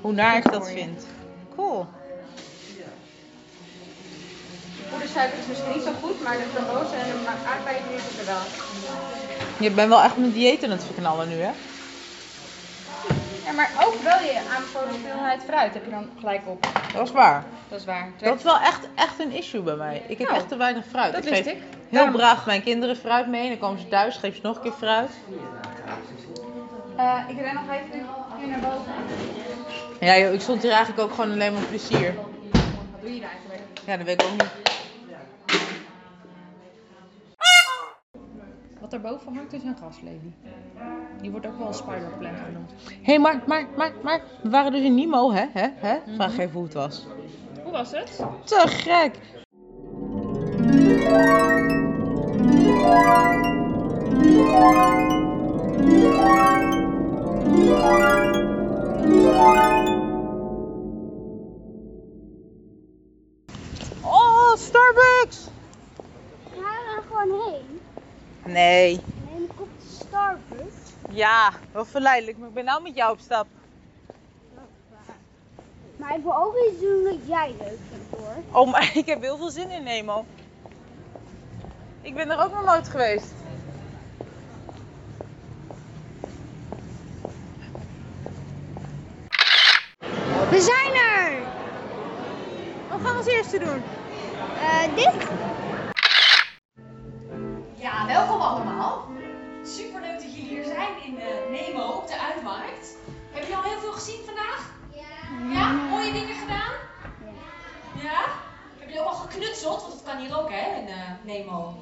Hoe 0.00 0.12
naar 0.12 0.36
ik 0.36 0.52
dat 0.52 0.70
vind. 0.70 1.06
Cool. 1.56 1.86
Is 5.14 5.46
misschien 5.48 5.72
niet 5.74 5.82
zo 5.82 5.90
goed, 6.02 6.22
maar 6.22 6.36
de 6.36 6.44
frambozen 6.54 6.98
en 6.98 7.06
de 7.06 7.48
aardbeien 7.50 7.94
is 7.96 8.02
het 8.02 8.18
er 8.18 8.26
wel. 8.26 8.42
Je 9.58 9.70
bent 9.70 9.88
wel 9.88 10.02
echt 10.02 10.16
mijn 10.16 10.32
dieet 10.32 10.64
aan 10.64 10.70
het 10.70 10.84
verknallen 10.84 11.28
nu, 11.28 11.34
hè? 11.34 11.50
Ja, 13.44 13.52
maar 13.52 13.70
ook 13.86 14.02
wel 14.02 14.18
je 14.18 14.40
aanbevolen 14.56 14.88
hoeveelheid 14.90 15.42
fruit 15.46 15.74
heb 15.74 15.84
je 15.84 15.90
dan 15.90 16.08
gelijk 16.18 16.40
op. 16.46 16.66
Dat 16.92 17.06
is 17.06 17.12
waar. 17.12 17.44
Dat 17.68 17.78
is 17.78 17.84
waar. 17.84 18.08
Dat 18.18 18.36
is 18.36 18.42
wel 18.42 18.58
echt, 18.58 18.88
echt 18.94 19.18
een 19.20 19.32
issue 19.32 19.60
bij 19.62 19.74
mij. 19.76 20.02
Ik 20.08 20.18
heb 20.18 20.26
Nou, 20.28 20.40
echt 20.40 20.48
te 20.48 20.56
weinig 20.56 20.84
fruit. 20.90 21.12
dat 21.12 21.24
ik 21.24 21.30
wist 21.30 21.42
geef 21.42 21.52
ik. 21.52 21.58
heel 21.60 21.70
Daarom- 21.90 22.12
braaf 22.12 22.46
mijn 22.46 22.62
kinderen 22.62 22.96
fruit 22.96 23.26
mee. 23.26 23.48
Dan 23.48 23.58
komen 23.58 23.80
ze 23.80 23.88
thuis, 23.88 24.16
geef 24.16 24.34
ze 24.34 24.40
nog 24.42 24.56
een 24.56 24.62
keer 24.62 24.72
fruit. 24.72 25.10
Eh, 26.96 27.18
ik 27.28 27.38
ren 27.40 27.54
nog 27.54 27.62
even 27.70 28.06
hier 28.38 28.48
naar 28.48 28.58
boven. 28.60 28.92
Ja 30.00 30.18
joh, 30.18 30.32
ik 30.32 30.40
stond 30.40 30.62
hier 30.62 30.70
eigenlijk 30.72 31.00
ook 31.00 31.14
gewoon 31.14 31.30
alleen 31.32 31.52
maar 31.52 31.62
plezier. 31.62 32.14
Wat 32.14 32.24
doe 33.00 33.14
je 33.14 33.20
daar 33.20 33.30
eigenlijk? 33.30 33.62
Ja, 33.84 33.96
dat 33.96 34.06
weet 34.06 34.22
ik 34.22 34.26
ook 34.28 34.32
niet. 34.32 34.65
Wat 38.90 39.02
daarboven 39.02 39.34
hangt 39.34 39.52
is 39.52 39.62
een 39.62 39.76
gaslelie. 39.76 40.34
Die 41.20 41.30
wordt 41.30 41.46
ook 41.46 41.58
wel 41.58 41.66
een 41.66 41.74
spiderplant 41.74 42.38
genoemd. 42.46 42.72
Hé, 42.84 42.98
hey, 43.02 43.18
maar, 43.18 43.42
maar, 43.46 43.66
maar, 43.76 43.92
maar, 44.02 44.22
we 44.42 44.50
waren 44.50 44.72
dus 44.72 44.82
in 44.82 44.94
Nemo, 44.94 45.32
hè? 45.32 45.44
hè? 45.52 45.68
hè? 45.74 45.98
Vraag 46.14 46.38
even 46.38 46.52
hoe 46.52 46.64
het 46.64 46.74
was. 46.74 47.06
Hoe 47.62 47.72
was 47.72 47.90
het? 47.90 48.22
Te 48.44 48.62
gek! 48.66 49.18
Nee. 68.66 68.92
En 68.92 69.46
dan 69.46 69.56
komt 69.56 69.80
de 69.80 70.04
Starbucks. 70.06 70.74
Ja, 71.10 71.52
wel 71.72 71.84
verleidelijk, 71.84 72.38
maar 72.38 72.48
ik 72.48 72.54
ben 72.54 72.64
nou 72.64 72.82
met 72.82 72.94
jou 72.94 73.12
op 73.12 73.18
stap. 73.20 73.46
Maar 75.96 76.16
ik 76.16 76.22
wil 76.22 76.36
ook 76.36 76.56
iets 76.70 76.80
doen 76.80 77.04
dat 77.04 77.26
jij 77.26 77.54
leuk 77.58 77.78
vindt 77.90 78.10
hoor. 78.10 78.60
Oh, 78.60 78.70
maar 78.70 78.90
ik 79.02 79.06
heb 79.06 79.20
heel 79.20 79.36
veel 79.36 79.50
zin 79.50 79.70
in 79.70 79.82
Nemo. 79.82 80.24
Ik 82.00 82.14
ben 82.14 82.30
er 82.30 82.44
ook 82.44 82.52
nog 82.52 82.64
nooit 82.64 82.88
geweest. 82.88 83.32
We 90.50 90.60
zijn 90.60 90.94
er! 90.94 91.38
Wat 92.88 93.00
gaan 93.00 93.12
we 93.12 93.18
als 93.18 93.26
eerste 93.26 93.58
doen? 93.58 93.82
Eh, 94.60 94.94
dit? 94.94 95.28
Ja, 97.86 98.06
welkom 98.06 98.40
allemaal. 98.40 99.08
Superleuk 99.62 100.12
dat 100.12 100.34
jullie 100.34 100.48
hier 100.48 100.64
zijn 100.64 101.02
in 101.04 101.20
eh, 101.20 101.26
Nemo 101.50 101.82
op 101.82 102.06
de 102.06 102.20
Uitmarkt. 102.20 102.96
Hebben 103.30 103.40
jullie 103.40 103.56
al 103.56 103.62
heel 103.62 103.78
veel 103.78 103.92
gezien 103.92 104.20
vandaag? 104.24 104.60
Ja. 104.92 105.52
Ja? 105.52 105.72
Mooie 105.72 106.12
dingen 106.12 106.34
gedaan? 106.34 106.72
Ja. 108.02 108.20
Hebben 108.78 108.86
jullie 108.86 109.00
ook 109.00 109.06
al 109.06 109.14
geknutseld? 109.14 109.80
Want 109.80 109.92
dat 109.92 110.02
kan 110.04 110.16
hier 110.18 110.38
ook 110.38 110.50
hè, 110.50 110.80
in 110.80 110.88
eh, 110.88 111.10
Nemo. 111.22 111.74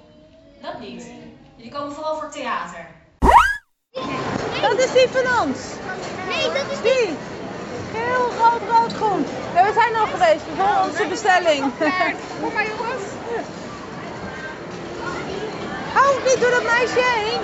Dat 0.63 0.81
niet. 0.81 1.11
Jullie 1.57 1.73
komen 1.73 1.95
vooral 1.95 2.17
voor 2.17 2.31
theater. 2.31 2.87
Dat 4.61 4.79
is 4.79 4.93
die 4.93 5.09
van 5.09 5.47
ons. 5.47 5.59
Nee, 6.29 6.47
dat 6.47 6.71
is 6.71 6.81
Die. 6.81 7.17
Heel 7.93 8.31
rood, 8.43 8.61
rood, 8.71 8.93
groen. 8.93 9.27
Ja, 9.55 9.65
we 9.65 9.73
zijn 9.73 9.97
al 9.97 10.07
geweest. 10.07 10.45
We 10.45 10.55
volgen 10.57 10.83
onze 10.83 11.07
bestelling. 11.07 11.61
Kom 12.41 12.53
maar 12.53 12.67
jongens. 12.67 13.14
Hou 16.25 16.37
niet 16.37 16.43
door 16.43 16.51
dat 16.51 16.63
meisje 16.63 17.03
heen. 17.15 17.41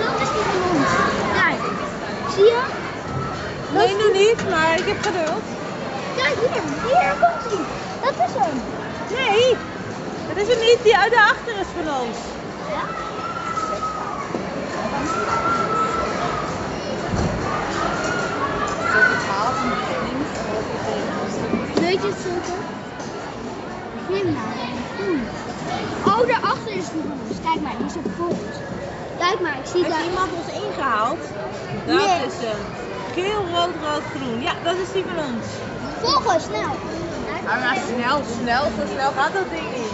Dat 0.00 0.20
is 0.20 0.28
die 0.32 0.42
van 0.42 0.62
ons. 0.70 0.90
Kijk. 1.32 1.60
Zie 2.34 2.44
je? 2.44 2.62
Nee, 3.72 3.96
nu 3.96 4.18
niet, 4.18 4.43
maar 4.54 4.78
ik 4.78 4.86
heb 4.86 5.00
geduld. 5.02 5.44
Kijk 6.16 6.36
hier. 6.40 6.62
Hier 6.86 7.12
komt 7.22 7.44
hij. 7.52 7.64
Dat 8.04 8.14
is 8.28 8.34
hem. 8.42 8.56
Nee, 9.18 9.56
dat 10.26 10.36
is 10.36 10.48
er 10.54 10.60
niet. 10.66 10.78
Die 10.82 10.96
uit 10.96 11.10
de 11.12 11.20
achter 11.32 11.54
is 11.60 11.66
van 11.76 11.88
ons. 12.00 12.18
Weet 21.80 22.02
je 22.02 22.08
het 22.08 22.18
zeker? 22.18 22.58
Neem 24.08 24.32
nou. 24.32 24.46
Oh, 26.04 26.26
daarachter 26.28 26.72
is 26.74 26.84
van 26.84 27.12
ons. 27.12 27.40
Kijk 27.40 27.60
maar, 27.60 27.76
die 27.76 27.86
is 27.86 27.96
op 27.96 28.06
voor 28.16 28.28
ons. 28.28 28.56
Kijk 29.18 29.40
maar, 29.40 29.58
ik 29.58 29.66
zie 29.66 29.84
Heeft 29.84 29.94
daar. 29.96 30.04
iemand 30.04 30.32
ons 30.32 30.46
ingehaald? 30.46 31.18
Dat 31.86 31.96
Nee. 31.96 32.26
is 32.26 32.34
hem. 32.46 32.83
Geel, 33.14 33.46
rood, 33.54 33.74
rood, 33.82 34.02
groen. 34.14 34.40
Ja, 34.42 34.52
dat 34.62 34.76
is 34.76 34.92
die 34.92 35.04
van 35.04 35.24
ons. 35.24 35.46
Volgen, 36.00 36.40
snel. 36.40 36.74
Maar, 37.44 37.58
maar 37.60 37.76
snel, 37.76 38.20
snel, 38.40 38.64
zo 38.64 38.84
snel 38.94 39.10
gaat 39.12 39.32
dat 39.32 39.50
ding 39.50 39.70
niet. 39.76 39.92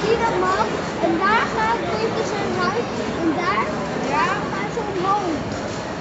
Zie 0.00 0.10
je 0.10 0.18
dat 0.18 0.38
man? 0.40 0.66
En 1.02 1.18
daar 1.18 1.46
gaat 1.56 1.82
even 2.00 2.26
zijn 2.26 2.52
huid. 2.58 2.86
En 3.20 3.34
daar, 3.36 3.66
daar 4.08 4.36
gaan 4.52 4.70
ze 4.74 4.80
omhoog. 4.94 5.38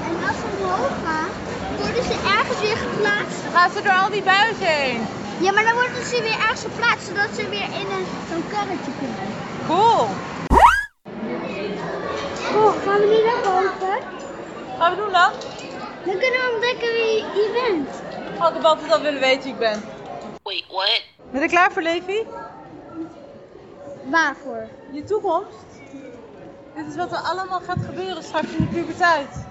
En 0.08 0.28
als 0.28 0.38
ze 0.42 0.46
omhoog 0.58 0.92
gaan, 1.06 1.30
worden 1.78 2.04
ze 2.04 2.14
ergens 2.38 2.60
weer 2.62 2.78
geplaatst. 2.78 3.42
Gaat 3.54 3.72
ze 3.76 3.82
door 3.82 3.94
al 4.04 4.10
die 4.10 4.24
buizen 4.24 4.66
heen? 4.66 5.21
Ja, 5.42 5.52
maar 5.52 5.64
dan 5.64 5.74
worden 5.74 6.06
ze 6.06 6.22
weer 6.22 6.40
ergens 6.40 6.62
geplaatst, 6.62 7.08
zodat 7.08 7.30
ze 7.36 7.50
weer 7.50 7.70
in 7.82 7.88
een, 7.92 8.06
zo'n 8.30 8.48
karretje 8.48 8.92
kunnen. 9.00 9.34
Cool. 9.68 10.08
Oh, 12.56 12.84
gaan 12.84 13.00
we 13.00 13.08
nu 13.14 13.20
naar 13.30 13.42
boven? 13.44 14.02
Gaan 14.78 14.92
we 14.92 14.98
doen 14.98 15.12
dan? 15.12 15.32
Dan 16.06 16.18
kunnen 16.20 16.40
we 16.40 16.52
ontdekken 16.54 16.94
wie 16.94 17.16
je 17.16 17.50
bent. 17.54 17.90
Oh, 18.42 18.48
ik 18.48 18.54
heb 18.54 18.64
altijd 18.64 18.92
al 18.92 19.02
willen 19.02 19.20
weten 19.20 19.44
wie 19.44 19.54
ik 19.54 19.60
ben. 19.60 19.84
Wait, 20.44 20.66
what? 20.68 21.02
Ben 21.32 21.42
je 21.42 21.48
klaar 21.48 21.72
voor, 21.72 21.82
Levi? 21.82 22.26
Waarvoor? 24.04 24.68
Je 24.92 25.04
toekomst? 25.04 25.66
Dit 26.76 26.88
is 26.88 26.96
wat 26.96 27.12
er 27.12 27.18
allemaal 27.18 27.60
gaat 27.60 27.86
gebeuren 27.86 28.24
straks 28.24 28.48
in 28.52 28.58
de 28.66 28.72
puberteit. 28.74 29.50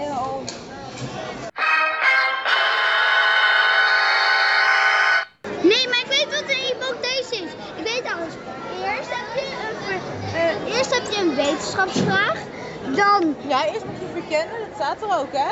Heel. 0.00 0.42
Nee, 5.62 5.88
maar 5.88 5.98
ik 5.98 6.06
weet 6.08 6.28
wat 6.30 6.42
een 6.50 6.64
hypothese 6.66 7.34
is. 7.44 7.52
Ik 7.76 7.84
weet 7.84 8.04
alles. 8.12 8.32
Eerst 8.84 9.10
heb 9.10 9.26
je 9.34 9.44
een, 9.66 10.00
eh, 10.34 10.76
eerst 10.76 10.94
heb 10.94 11.10
je 11.12 11.20
een 11.20 11.34
wetenschapsvraag. 11.34 12.38
Dan. 12.94 13.34
Ja, 13.48 13.64
eerst 13.66 13.84
moet 13.84 14.00
je 14.00 14.08
verkennen, 14.20 14.58
dat 14.58 14.68
staat 14.74 15.02
er 15.02 15.18
ook, 15.18 15.32
hè? 15.32 15.50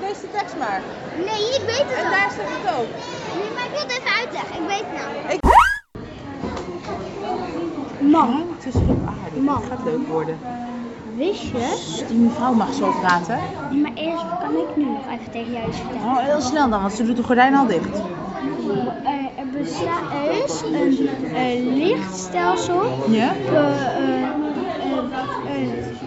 Lees 0.00 0.20
de 0.20 0.30
tekst 0.32 0.56
maar. 0.58 0.82
Nee, 1.16 1.54
ik 1.58 1.62
weet 1.66 1.84
het 1.88 1.98
En 1.98 2.04
al. 2.04 2.10
daar 2.10 2.30
staat 2.30 2.52
het 2.58 2.74
ook. 2.78 2.88
Nee, 3.38 3.50
maar 3.54 3.64
ik 3.64 3.70
wil 3.70 3.80
het 3.80 3.90
even 3.90 4.12
uitleggen. 4.20 4.62
Ik 4.62 4.68
weet 4.68 4.84
het 4.86 4.94
namelijk. 5.00 5.32
Ik... 5.32 5.40
Man. 8.00 8.56
Het 8.56 8.74
is 8.74 8.80
op 8.80 9.06
aarde. 9.06 9.40
Man. 9.40 9.60
Het 9.60 9.70
gaat 9.70 9.84
leuk 9.84 10.06
worden. 10.08 10.38
Wist 11.18 11.42
je? 11.42 12.04
Die 12.08 12.18
mevrouw 12.18 12.52
mag 12.54 12.74
zo 12.74 12.92
praten. 13.00 13.38
Nee, 13.70 13.80
maar 13.80 13.92
eerst 13.94 14.24
kan 14.40 14.50
ik 14.56 14.76
nu 14.76 14.84
nog 14.84 15.02
even 15.12 15.30
tegen 15.30 15.52
jou 15.52 15.68
iets 15.68 15.78
vertellen. 15.78 16.06
Oh, 16.06 16.18
heel 16.18 16.40
snel 16.40 16.70
dan, 16.70 16.80
want 16.80 16.92
ze 16.92 17.04
doet 17.04 17.16
de 17.16 17.22
gordijn 17.22 17.54
al 17.54 17.66
dicht. 17.66 17.96
Eh, 19.02 19.12
er, 19.38 19.46
bestaat, 19.52 20.02
is 20.44 20.62
een 20.62 21.08
eh, 21.34 21.74
lichtstelsel. 21.74 22.82
Ja? 23.10 23.32
eh, 23.52 24.28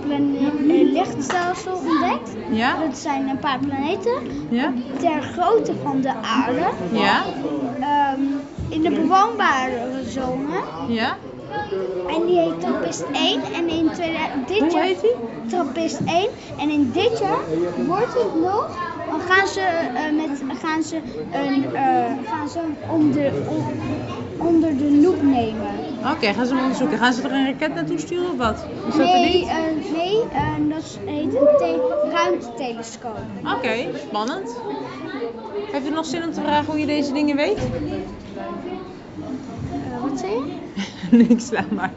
een 0.10 0.92
lichtstelsel 0.92 1.76
ontdekt. 1.76 2.32
Ja? 2.52 2.76
Dat 2.86 2.98
zijn 2.98 3.28
een 3.28 3.40
paar 3.40 3.60
planeten 3.60 4.12
Ja? 4.50 4.74
ter 5.00 5.22
grootte 5.22 5.74
van 5.84 6.02
de 6.02 6.14
aarde. 6.22 6.68
Ja? 6.92 7.24
Ehm, 7.80 8.22
in 8.70 8.82
de 8.82 8.90
bewoonbare 8.90 10.04
zone. 10.08 10.56
Ja? 10.88 11.18
En 12.06 12.26
die 12.26 12.40
heet 12.40 12.60
Trappist 12.60 13.08
1. 13.12 13.44
En 13.54 13.70
in 13.70 13.92
2000, 13.92 14.48
dit 14.48 14.60
Hoe 14.60 14.72
jaar. 14.72 14.84
heet 14.84 15.02
die? 15.02 15.16
Trappist 15.48 16.02
1. 16.06 16.30
En 16.58 16.70
in 16.70 16.92
dit 16.92 17.20
jaar 17.20 17.46
wordt 17.86 18.14
het 18.14 18.34
nog. 18.42 18.80
Dan 19.10 19.20
gaan 19.22 19.48
ze, 19.48 19.62
eh, 19.62 20.12
met, 20.16 20.44
gaan 20.60 20.84
ze, 20.84 21.02
een, 21.32 21.76
eh, 21.76 22.12
gaan 22.30 22.48
ze 22.48 22.60
om- 22.88 23.12
onder 24.38 24.78
de 24.78 24.92
loep 25.02 25.22
nemen. 25.22 25.70
Oké, 26.12 26.34
gaan 26.34 26.46
ze 26.46 26.54
hem 26.54 26.62
onderzoeken. 26.62 26.98
Gaan 26.98 27.14
ze 27.14 27.22
er 27.24 27.32
een 27.32 27.46
raket 27.46 27.74
naartoe 27.76 28.00
sturen 28.00 28.32
of 28.32 28.38
wat? 28.38 28.66
Is 28.88 28.96
dat 28.96 29.14
er 29.14 29.20
Nee, 29.20 29.38
niet? 29.40 29.48
eh, 29.48 29.56
nee 29.92 30.70
dat 30.70 31.00
heet 31.06 31.34
een 31.34 31.48
te- 31.58 31.80
ruimtetelescoop. 32.12 33.18
Oké, 33.58 33.76
spannend. 34.08 34.64
Heeft 35.72 35.88
u 35.88 35.90
nog 35.90 36.06
zin 36.06 36.24
om 36.24 36.32
te 36.32 36.42
vragen 36.42 36.66
hoe 36.66 36.80
je 36.80 36.86
deze 36.86 37.14
dingen 37.14 37.36
weet? 37.36 37.70
Wat 40.02 40.20
zei 40.20 40.32
je? 40.32 40.58
Niks, 41.18 41.52
laat 41.52 41.72
maar. 41.72 41.92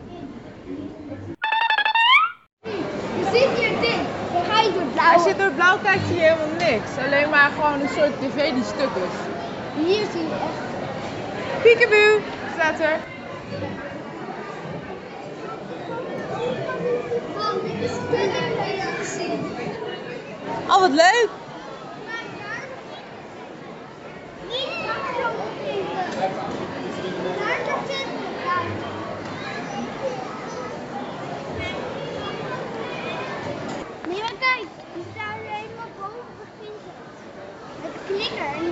Je 2.62 3.24
zit 3.32 3.58
hier 3.58 3.80
dicht. 3.80 4.08
Dan 4.32 4.44
ga 4.44 4.60
je 4.60 4.72
door 4.72 4.82
blauw. 4.92 5.12
Als 5.14 5.24
je 5.24 5.34
door 5.36 5.50
blauw 5.50 5.78
kijkt 5.82 6.06
zie 6.06 6.14
je 6.14 6.20
helemaal 6.20 6.56
niks. 6.58 6.90
Alleen 7.06 7.30
maar 7.30 7.50
gewoon 7.50 7.80
een 7.80 7.88
soort 7.88 8.20
tv 8.20 8.52
die 8.54 8.64
stuk 8.64 8.90
is. 8.96 9.16
Hier 9.86 10.06
zie 10.12 10.20
je 10.20 10.34
echt. 10.34 10.62
Peekaboo, 11.62 12.20
staat 12.54 12.80
er. 12.80 12.98
Oh, 20.68 20.80
wat 20.80 20.90
leuk. 20.90 21.28
Niet 24.48 24.68
langer 24.86 25.14
zo 25.20 25.26
opgeven. 25.44 25.94
Daar 27.38 27.58
gaat 27.66 27.88
het. 27.88 28.06
Nee, 34.08 34.20
maar 34.20 34.36
kijk. 34.38 34.66
Die 34.94 35.04
staat 35.12 35.36
er 35.36 35.52
helemaal 35.54 35.90
boven 35.98 36.34
begint 36.38 36.80
het. 36.84 36.98
Het 37.82 37.96
knikker 38.06 38.46
en 38.46 38.60
die 38.60 38.60
gaat 38.60 38.60
rollen. 38.60 38.63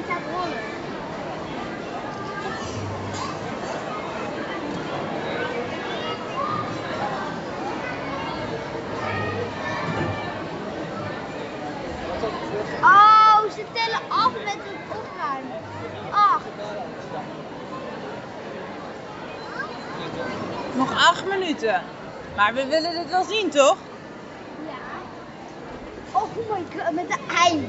Oh, 12.82 13.50
ze 13.50 13.64
tellen 13.72 14.00
af 14.08 14.32
met 14.32 14.54
het 14.54 14.98
opruimen. 14.98 15.60
Acht. 16.10 16.44
Nog 20.74 20.92
acht 20.92 21.26
minuten. 21.26 21.82
Maar 22.36 22.54
we 22.54 22.66
willen 22.66 22.92
dit 22.94 23.10
wel 23.10 23.24
zien, 23.24 23.50
toch? 23.50 23.76
Ja. 24.66 24.78
Oh 26.12 26.36
my 26.36 26.64
god, 26.76 26.92
met 26.92 27.08
de 27.08 27.18
ei. 27.34 27.68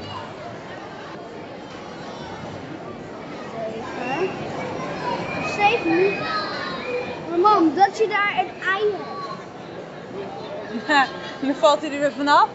Minuten. 3.54 4.30
Maar 7.28 7.38
mam, 7.38 7.74
dat 7.74 7.96
je 7.96 8.08
daar 8.08 8.36
een 8.40 8.50
ei 8.60 8.96
hebt. 8.96 9.32
Dan 11.40 11.54
valt 11.54 11.80
hij 11.80 11.92
er 11.92 11.98
weer 11.98 12.12
vanaf. 12.12 12.50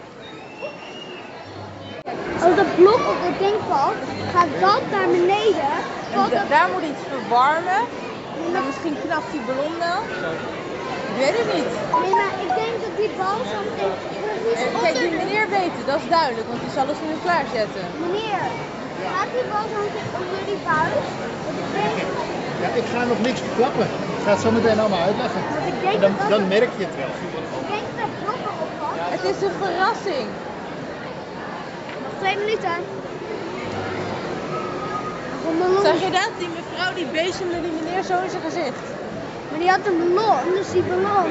Als 2.40 2.56
dat 2.56 2.74
blok 2.74 3.08
op 3.08 3.20
het 3.20 3.38
ding 3.38 3.56
valt, 3.66 3.96
gaat 4.32 4.60
dat 4.60 4.82
naar 4.90 5.10
beneden. 5.10 5.70
En 6.10 6.30
da- 6.30 6.44
daar 6.44 6.70
moet 6.70 6.84
iets 6.84 7.02
verwarmen. 7.06 7.88
En 8.52 8.66
misschien 8.66 8.98
knapt 8.98 9.30
die 9.30 9.40
ballon 9.40 9.78
wel. 9.78 10.02
Ik 11.06 11.14
weet 11.14 11.38
het 11.38 11.54
niet. 11.54 11.66
Nee, 12.02 12.14
maar 12.14 12.34
ik 12.40 12.54
denk 12.54 12.80
dat 12.80 12.96
die 12.96 13.14
bal 13.14 13.44
zo 13.44 13.64
meteen 13.64 13.94
Kijk, 14.80 14.94
die 14.94 15.10
meneer 15.10 15.48
weet 15.48 15.76
het, 15.76 15.86
dat 15.86 16.00
is 16.00 16.08
duidelijk, 16.08 16.48
want 16.48 16.60
die 16.60 16.70
zal 16.70 16.86
het 16.86 17.00
nu 17.00 17.18
klaarzetten. 17.18 18.00
Meneer, 18.00 18.52
gaat 19.06 19.30
die 19.34 19.44
onder 20.20 20.40
die 20.46 20.60
buis? 20.68 21.06
Ja, 22.62 22.68
ik 22.80 22.86
ga 22.92 23.04
nog 23.04 23.20
niks 23.20 23.40
verklappen. 23.40 23.86
Ik 24.16 24.22
ga 24.24 24.30
het 24.30 24.40
zo 24.40 24.50
meteen 24.50 24.78
allemaal 24.80 25.04
uitleggen. 25.08 25.40
want 25.54 25.66
ik 25.72 25.80
denk 25.80 25.94
En 25.94 26.00
dan, 26.00 26.14
dan 26.28 26.48
merk 26.48 26.70
je 26.78 26.84
het 26.88 26.96
wel. 27.02 27.12
Ik 27.60 27.66
denk 27.72 27.86
dat 27.96 28.04
er 28.04 28.10
blokken 28.22 28.54
op 28.64 28.70
valt. 28.78 28.98
Het 29.14 29.24
is 29.32 29.38
een 29.46 29.56
verrassing. 29.62 30.26
Nog 32.04 32.14
twee 32.20 32.36
minuten. 32.42 32.76
Zag 35.82 36.00
je 36.06 36.10
dat? 36.10 36.30
Die 36.38 36.50
mevrouw 36.58 36.92
die 36.94 37.06
bezemde 37.06 37.60
die 37.60 37.72
meneer 37.78 38.02
zo 38.02 38.14
in 38.24 38.30
zijn 38.30 38.42
gezicht. 38.42 38.84
Maar 39.50 39.58
die 39.58 39.70
had 39.70 39.86
een 39.86 39.98
ballon, 40.14 40.54
dus 40.54 40.70
die 40.70 40.82
ballon. 40.82 41.30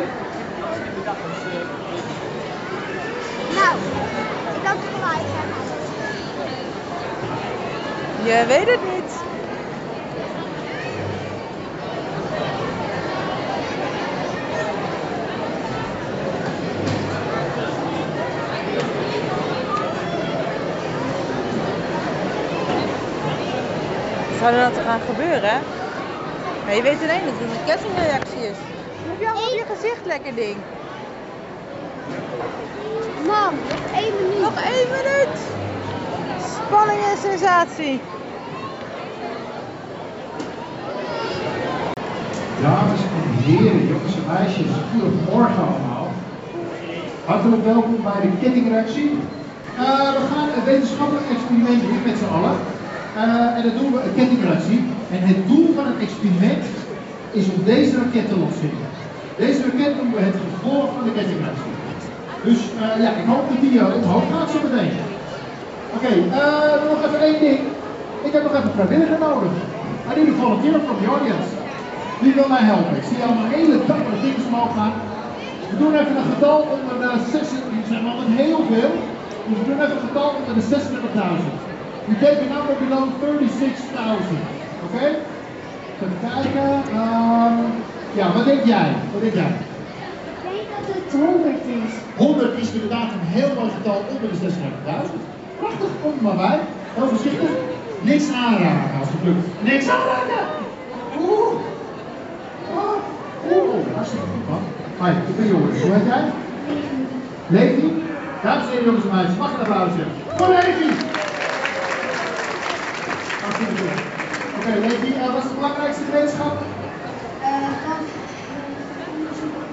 Nou, 3.59 3.73
ik 4.59 4.65
had 4.67 4.77
gelijk. 4.93 5.27
hè. 5.37 5.68
Je 8.23 8.45
weet 8.47 8.69
het 8.69 8.79
niet. 8.83 9.11
Zou 24.39 24.53
er 24.53 24.71
dat 24.71 24.83
gaan 24.85 24.99
gebeuren? 25.01 25.61
Ja, 26.65 26.71
je 26.71 26.81
weet 26.81 27.01
alleen 27.01 27.25
dat 27.25 27.33
het 27.37 27.51
een 27.51 27.65
kettingreactie 27.65 28.39
is. 28.39 28.57
Heb 29.07 29.19
je 29.19 29.29
allemaal 29.29 29.49
op 29.49 29.55
je 29.55 29.65
gezicht 29.75 30.05
lekker 30.05 30.35
ding? 30.35 30.57
Mam, 33.27 33.55
nog 33.69 34.01
één 34.01 34.13
minuut. 34.15 34.39
Nog 34.41 34.55
één 34.63 34.87
minuut. 34.89 35.58
Spanning 36.69 37.01
en 37.11 37.17
sensatie. 37.29 37.99
Dames 42.61 43.01
en 43.17 43.25
heren, 43.45 43.87
jongens 43.87 44.15
en 44.19 44.25
meisjes, 44.33 44.71
goedemorgen 44.91 45.63
allemaal. 45.69 46.07
Hartelijk 47.25 47.63
welkom 47.63 47.97
bij 48.03 48.21
de 48.21 48.31
kettingreactie. 48.41 49.09
Eh, 49.77 50.11
we 50.17 50.23
gaan 50.31 50.49
een 50.55 50.65
wetenschappelijk 50.71 51.27
experiment 51.35 51.81
doen 51.81 52.01
met 52.05 52.17
z'n 52.21 52.33
allen. 52.37 52.55
Eh, 53.15 53.57
en 53.57 53.61
dat 53.67 53.75
doen 53.79 53.91
we 53.91 53.99
een 54.03 54.15
kettingreactie. 54.19 54.79
En 55.15 55.21
het 55.31 55.47
doel 55.47 55.67
van 55.75 55.85
het 55.91 55.99
experiment 56.07 56.65
is 57.31 57.45
om 57.53 57.63
deze 57.63 57.93
raket 58.01 58.27
te 58.29 58.37
lanceren. 58.43 58.89
Deze 59.43 59.61
raket 59.67 59.95
noemen 59.97 60.15
we 60.19 60.23
het 60.29 60.39
gevolg 60.45 60.87
van 60.95 61.03
de 61.07 61.13
kettingreactie. 61.17 61.73
Dus 62.47 62.59
eh, 62.81 63.03
ja, 63.03 63.09
ik 63.21 63.27
hoop 63.31 63.45
dat 63.51 63.61
die 63.61 63.75
uh, 63.79 63.95
omhoog 63.99 64.25
gaat 64.31 64.49
zo 64.53 64.59
meteen. 64.67 65.17
Oké, 65.95 66.11
eh, 66.41 66.75
nog 66.89 66.99
even 67.05 67.21
één 67.27 67.39
ding. 67.45 67.59
Ik 68.27 68.33
heb 68.33 68.43
nog 68.43 68.55
even 68.57 68.71
vrijwilliger 68.77 69.19
nodig. 69.19 69.51
Need 70.15 70.29
a 70.33 70.41
volunteer 70.43 70.79
from 70.85 70.97
the 71.01 71.09
audience. 71.15 71.49
Wie 72.21 72.33
wil 72.37 72.47
mij 72.55 72.65
helpen? 72.71 72.95
Ik 73.01 73.07
zie 73.09 73.23
allemaal 73.23 73.49
hele 73.57 73.77
dappere 73.89 74.19
dingen 74.25 74.45
omhoog 74.49 74.73
gaan. 74.79 74.93
We 75.69 75.75
doen 75.81 75.93
even 76.01 76.15
een 76.17 76.31
getal 76.33 76.59
onder 76.75 76.95
de 77.03 77.11
6, 77.31 77.47
die 77.71 77.83
zijn 77.91 78.03
altijd 78.11 78.31
heel 78.43 78.61
veel. 78.71 78.91
Dus 79.47 79.57
we 79.59 79.65
doen 79.69 79.81
even 79.83 79.97
een 79.97 80.07
getal 80.09 80.29
onder 80.39 80.53
de 80.59 80.65
26.000. 80.73 81.59
We 82.09 82.15
take 82.23 82.39
a 82.45 82.49
number 82.55 82.75
below 82.83 83.05
36.000. 83.21 84.41
Oké? 84.85 85.05
Even 86.01 86.19
kijken. 86.27 86.69
Ehm, 86.99 87.57
ja, 88.19 88.25
wat 88.35 88.45
denk 88.45 88.63
jij? 88.73 88.89
Wat 89.11 89.21
denk 89.25 89.35
jij? 89.41 89.53
Ik 90.33 90.39
denk 90.47 90.65
dat 90.75 90.85
het 90.95 91.11
100 91.21 91.63
is. 91.83 91.93
100 92.17 92.57
is 92.63 92.71
inderdaad 92.77 93.09
een 93.15 93.27
heel 93.37 93.51
mooi 93.57 93.69
getal 93.77 93.99
onder 94.13 94.29
de 94.31 94.37
36.000. 94.37 95.28
Prachtig, 95.59 95.89
kom 96.01 96.13
maar 96.21 96.35
bij. 96.35 96.59
Heel 96.93 97.07
voorzichtig. 97.07 97.49
Niks 98.01 98.25
aanraken 98.33 98.99
als 98.99 99.09
het 99.13 99.23
lukt. 99.23 99.47
Niks 99.69 99.87
aanraken! 99.95 100.43
Oeh! 101.19 101.53
Oh, 102.75 102.95
Oeh, 103.51 103.95
hartstikke 103.95 104.25
goed 104.33 104.49
man. 104.49 104.63
Hoi, 104.97 105.11
ik 105.29 105.35
ben 105.37 105.47
Joris. 105.47 105.81
Hoe 105.81 105.91
heet 105.93 106.05
jij? 106.05 106.23
Levi. 107.47 108.03
Dames 108.43 108.63
en 108.63 108.69
heren, 108.69 108.85
jongens 108.85 109.05
en 109.05 109.15
meisjes, 109.15 109.37
mag 109.37 109.53
een 109.53 109.59
applausje 109.59 110.03
voor 110.37 110.47
Levi! 110.47 110.89
Hartstikke 113.43 113.75
goed. 113.79 113.99
Oké, 114.57 114.71
Levi, 114.87 115.09
eh, 115.13 115.33
wat 115.33 115.43
is 115.43 115.49
de 115.49 115.55
belangrijkste 115.55 116.03
wetenschap? 116.11 116.55
Eh, 117.41 117.71
van 117.83 118.01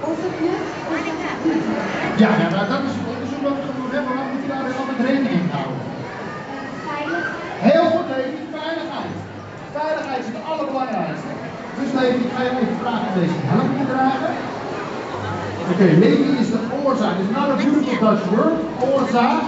of 0.09 0.15
het 0.23 0.35
lukt 0.41 0.69
of 0.89 0.99
het 1.05 2.19
Ja, 2.19 2.29
ja, 2.41 2.49
nou, 2.49 2.65
dat 11.75 11.85
is 11.85 11.93
Levi, 11.99 12.23
ik 12.25 12.31
ga 12.35 12.43
je 12.43 12.49
even 12.49 12.77
vragen 12.81 13.11
deze 13.19 13.37
helm 13.51 13.69
te 13.79 13.85
dragen. 13.93 14.33
Oké, 15.71 15.87
Levi 16.03 16.31
is 16.41 16.49
de 16.55 16.59
oorzaak. 16.83 17.15
It's 17.21 17.33
not 17.39 17.49
a 17.49 17.55
beautiful 17.55 17.97
Dutch 18.05 18.25
word. 18.35 18.55
Oorzaak. 18.91 19.41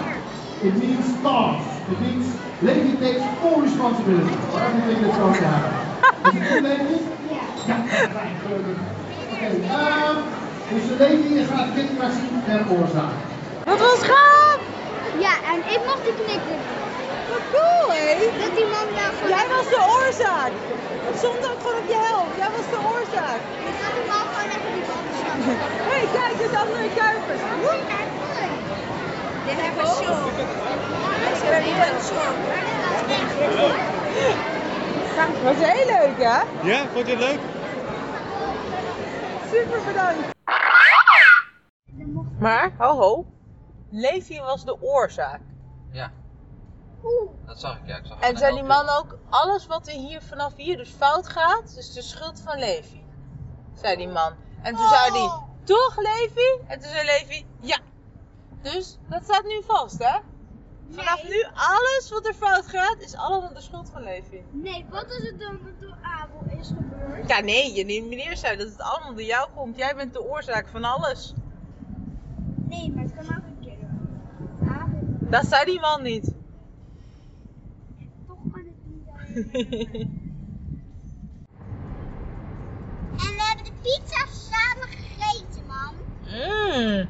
It 0.67 0.75
means 0.83 1.07
cause. 1.23 1.65
It 1.91 1.99
means 2.05 2.25
Levi 2.67 2.93
takes 3.03 3.23
full 3.41 3.59
responsibility 3.67 4.35
for 4.51 4.59
everything 4.67 4.97
that's 5.03 5.17
going 5.21 5.37
to 5.41 5.45
happen. 5.53 5.73
Is 6.27 6.33
het 6.39 6.47
goed, 6.51 6.61
Levi? 6.67 6.97
Ja. 7.69 7.77
Oké, 9.33 9.49
ehm, 9.77 10.17
dus 10.71 10.85
Levi 11.01 11.45
gaat 11.51 11.65
de 11.67 11.73
kittenkracht 11.75 12.13
zien 12.19 12.41
ter 12.47 12.61
oorzaak. 12.77 13.13
Dat 13.63 13.79
was 13.79 13.99
gaaf! 14.11 14.59
Ja, 15.25 15.33
en 15.51 15.59
ik 15.75 15.81
mocht 15.87 16.03
die 16.03 16.13
knikken. 16.23 16.59
Wat 17.39 17.47
cool, 17.53 17.87
hé? 17.95 18.13
Dat 18.41 18.55
die 18.57 18.69
man. 18.73 18.87
Jij 19.33 19.47
was 19.55 19.67
de 19.75 19.81
oorzaak. 19.97 20.51
Het 21.07 21.17
stond 21.17 21.41
ook 21.49 21.59
gewoon 21.63 21.79
op 21.81 21.87
je 21.93 21.99
helm. 22.09 22.29
Jij 22.41 22.49
was 22.57 22.67
de 22.75 22.79
oorzaak. 22.93 23.41
Ik 23.69 23.75
ga 23.81 23.87
die 23.97 24.05
man 24.11 24.25
gewoon 24.31 24.49
even 24.55 24.71
die 24.77 24.85
bal 24.89 25.01
beschatten. 25.09 25.55
Hé, 25.89 25.99
hey, 25.99 26.07
kijk, 26.15 26.51
de 26.53 26.59
andere 26.63 26.87
Kuipers. 26.99 27.43
Dit 29.45 29.57
hebben 29.63 29.83
we 29.83 29.89
zo. 30.03 30.13
Ze 31.39 31.45
hebben 31.45 31.73
hier 31.73 31.87
een 31.91 32.01
zo. 32.11 32.23
Dat 35.15 35.41
was 35.43 35.55
heel 35.67 35.85
leuk, 35.85 36.17
hè? 36.17 36.39
Ja, 36.69 36.79
vond 36.93 37.07
je 37.07 37.15
het 37.15 37.23
leuk? 37.27 37.39
Super 39.51 39.79
bedankt. 39.85 40.27
Maar, 42.39 42.71
ho 42.77 42.95
ho. 42.95 43.25
Levi 43.91 44.39
was 44.39 44.65
de 44.65 44.81
oorzaak. 44.81 45.39
Dat 47.45 47.59
zag 47.59 47.77
ik, 47.77 47.87
ja. 47.87 47.97
Ik 47.97 48.05
zag 48.05 48.19
En 48.19 48.37
zei 48.37 48.55
die 48.55 48.63
man 48.63 48.89
ook, 48.89 49.17
alles 49.29 49.67
wat 49.67 49.87
er 49.87 49.93
hier 49.93 50.21
vanaf 50.21 50.55
hier 50.55 50.77
dus 50.77 50.89
fout 50.89 51.27
gaat, 51.27 51.75
is 51.77 51.93
de 51.93 52.01
schuld 52.01 52.41
van 52.41 52.59
Levi. 52.59 53.03
Zei 53.73 53.97
die 53.97 54.07
man. 54.07 54.33
En 54.61 54.75
toen 54.75 54.87
zei 54.89 55.11
hij, 55.11 55.41
toch 55.63 55.97
Levi? 55.97 56.63
En 56.67 56.79
toen 56.79 56.89
zei 56.89 57.05
Levi, 57.05 57.45
ja. 57.59 57.77
Dus, 58.61 58.97
dat 59.09 59.23
staat 59.23 59.43
nu 59.43 59.61
vast, 59.67 59.99
hè? 59.99 60.19
Vanaf 60.89 61.23
nu, 61.23 61.45
alles 61.53 62.09
wat 62.09 62.27
er 62.27 62.33
fout 62.33 62.67
gaat, 62.67 62.95
is 62.99 63.15
allemaal 63.15 63.53
de 63.53 63.61
schuld 63.61 63.89
van 63.89 64.03
Levi. 64.03 64.43
Nee, 64.51 64.85
wat 64.89 65.05
is 65.05 65.29
het 65.29 65.39
dan 65.39 65.59
wat 65.63 65.79
door 65.79 65.97
Abel 66.01 66.59
is 66.59 66.67
gebeurd? 66.67 67.29
Ja, 67.29 67.39
nee, 67.39 67.73
je 67.73 67.85
die 67.85 68.03
meneer 68.03 68.37
zei 68.37 68.57
dat 68.57 68.67
het 68.67 68.81
allemaal 68.81 69.13
door 69.13 69.23
jou 69.23 69.49
komt. 69.55 69.77
Jij 69.77 69.95
bent 69.95 70.13
de 70.13 70.23
oorzaak 70.23 70.67
van 70.67 70.83
alles. 70.83 71.33
Nee, 72.55 72.91
maar 72.91 73.03
het 73.03 73.13
kan 73.15 73.37
ook 73.37 73.43
een 73.43 73.59
keer 73.61 73.77
door 73.79 74.69
Abel. 74.69 74.99
Dat 75.19 75.45
zei 75.45 75.65
die 75.65 75.79
man 75.79 76.01
niet. 76.03 76.33
Toch 78.27 78.37
kan 78.51 78.61
het 78.65 78.85
niet 78.85 79.07
En 83.19 83.35
we 83.35 83.43
hebben 83.47 83.65
de 83.65 83.71
pizza 83.81 84.25
samen 84.25 84.87
gegeten, 84.87 85.65
man. 85.67 85.95
Mm. 86.21 87.09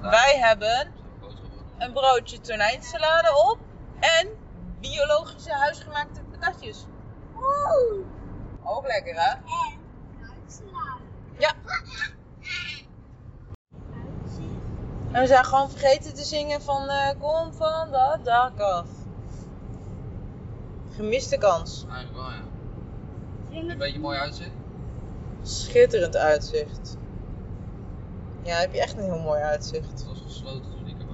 Wij 0.00 0.38
hebben 0.38 0.92
een 1.78 1.92
broodje 1.92 2.40
tonijnsalade 2.40 3.28
op 3.50 3.58
en 4.00 4.28
biologische 4.80 5.52
huisgemaakte 5.52 6.20
patatjes. 6.30 6.86
Oeh. 7.36 8.06
Ook 8.64 8.86
lekker 8.86 9.14
hè? 9.14 9.30
En 9.30 9.78
fruitsalade. 10.18 11.02
Ja. 11.38 11.54
En 15.12 15.20
we 15.20 15.26
zijn 15.26 15.44
gewoon 15.44 15.70
vergeten 15.70 16.14
te 16.14 16.24
zingen 16.24 16.62
van 16.62 16.88
eh, 16.88 17.20
kom 17.20 17.52
van 17.52 17.90
dat 17.90 18.24
dak 18.24 18.60
af. 18.60 18.88
Gemiste 20.96 21.38
kans. 21.38 21.86
Eigenlijk 21.90 22.16
wel, 22.16 22.30
ja. 22.30 23.70
Een 23.70 23.78
beetje 23.78 24.00
mooi 24.00 24.18
uitzicht. 24.18 24.50
Schitterend 25.42 26.16
uitzicht. 26.16 26.96
Ja, 28.42 28.56
heb 28.56 28.72
je 28.72 28.80
echt 28.80 28.96
een 28.96 29.04
heel 29.04 29.18
mooi 29.18 29.40
uitzicht. 29.40 29.90
Het 29.90 30.06
was 30.06 30.20
gesloten 30.24 30.70
toen 30.70 30.86
ik 30.86 30.98
dat 30.98 31.08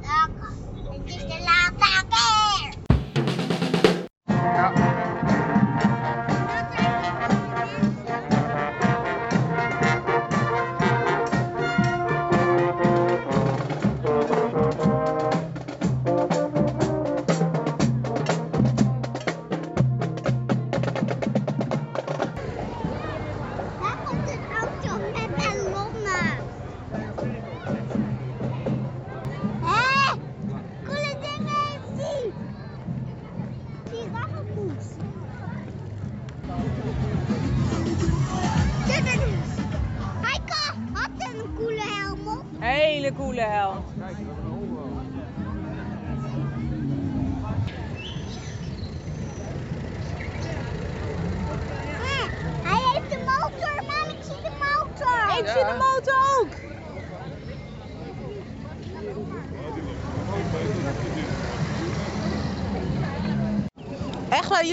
dak 0.00 0.30
af. 0.40 0.54
Het 0.92 1.06
is 1.06 1.22
de 1.22 1.40
laatste 1.44 2.04
keer. 2.08 2.74
Daar 4.24 5.13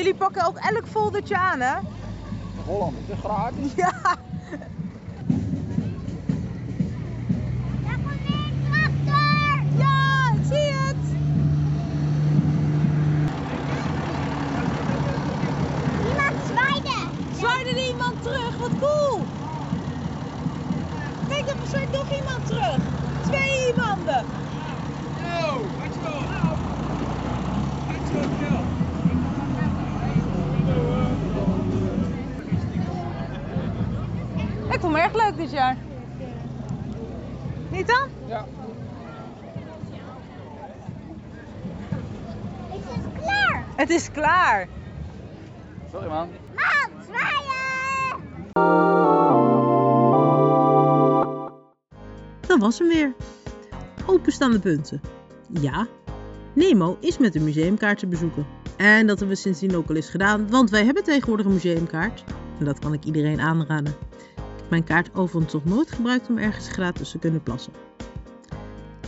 jullie 0.02 0.16
pakken 0.16 0.46
ook 0.46 0.58
elk 0.58 0.88
foldertje 0.88 1.38
aan, 1.38 1.60
hè? 1.60 1.76
Holland, 2.66 2.96
het 2.98 3.18
is 3.18 3.24
gratis. 3.24 3.74
Ja. 3.84 3.92
Daar 7.84 8.00
komt 8.04 8.22
weer 8.28 8.46
een 8.46 8.66
tractor. 8.70 9.78
Ja, 9.78 10.32
ik 10.34 10.46
zie 10.48 10.74
het. 10.74 10.96
Zwaaide 17.38 17.70
er 17.70 17.88
iemand 17.88 18.22
terug, 18.22 18.58
wat 18.58 18.72
cool. 18.80 19.26
Kijk, 21.28 21.48
er 21.48 21.56
zwaait 21.68 21.92
nog 21.92 22.12
iemand 22.12 22.46
terug. 22.48 22.78
Twee 23.22 23.68
iemanden. 23.68 24.26
Yo. 25.40 25.62
Dit 35.42 35.52
jaar. 35.52 35.78
Niet 37.70 37.88
dan? 37.88 38.08
Ja. 38.28 38.46
Het 42.70 42.80
is 42.80 43.22
klaar. 43.24 43.66
Het 43.76 43.90
is 43.90 44.12
klaar. 44.12 44.68
Sorry 45.92 46.08
man. 46.08 46.30
Man, 46.56 47.04
zwaaien. 47.08 47.50
Dat 52.48 52.60
was 52.60 52.80
hem 52.80 52.88
weer. 52.88 53.14
Openstaande 54.06 54.60
punten. 54.60 55.02
Ja, 55.62 55.88
Nemo 56.54 56.98
is 57.00 57.18
met 57.18 57.36
een 57.36 57.44
museumkaart 57.44 58.00
te 58.00 58.08
bezoeken. 58.08 58.46
En 58.78 59.08
dat 59.08 59.20
hebben 59.20 59.36
we 59.36 59.42
sindsdien 59.42 59.76
ook 59.76 59.90
al 59.90 59.96
eens 59.96 60.10
gedaan, 60.10 60.50
want 60.50 60.70
wij 60.70 60.86
hebben 60.86 61.04
tegenwoordig 61.04 61.46
een 61.46 61.54
museumkaart. 61.54 62.24
En 62.60 62.66
dat 62.66 62.80
kan 62.80 62.94
ik 62.94 63.04
iedereen 63.04 63.40
aanraden. 63.40 64.11
Mijn 64.72 64.84
kaart 64.84 65.10
overigens 65.16 65.54
nog 65.54 65.66
nooit 65.66 65.92
gebruikt 65.92 66.30
om 66.30 66.38
ergens 66.38 66.68
gratis 66.68 67.12
te 67.12 67.18
kunnen 67.18 67.44
plassen. 67.44 67.74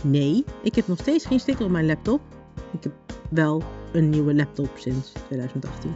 Nee, 0.02 0.44
ik 0.62 0.74
heb 0.74 0.86
nog 0.86 0.98
steeds 0.98 1.26
geen 1.26 1.40
sticker 1.40 1.64
op 1.64 1.70
mijn 1.70 1.86
laptop. 1.86 2.20
Ik 2.72 2.82
heb 2.82 2.92
wel 3.30 3.62
een 3.92 4.08
nieuwe 4.10 4.34
laptop 4.34 4.70
sinds 4.74 5.12
2018. 5.12 5.94